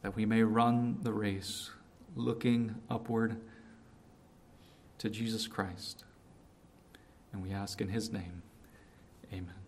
that 0.00 0.16
we 0.16 0.24
may 0.24 0.42
run 0.42 0.96
the 1.02 1.12
race 1.12 1.68
looking 2.14 2.74
upward 2.88 3.36
to 4.96 5.10
Jesus 5.10 5.46
Christ. 5.46 6.04
And 7.34 7.42
we 7.42 7.52
ask 7.52 7.82
in 7.82 7.90
his 7.90 8.10
name, 8.10 8.40
amen. 9.30 9.65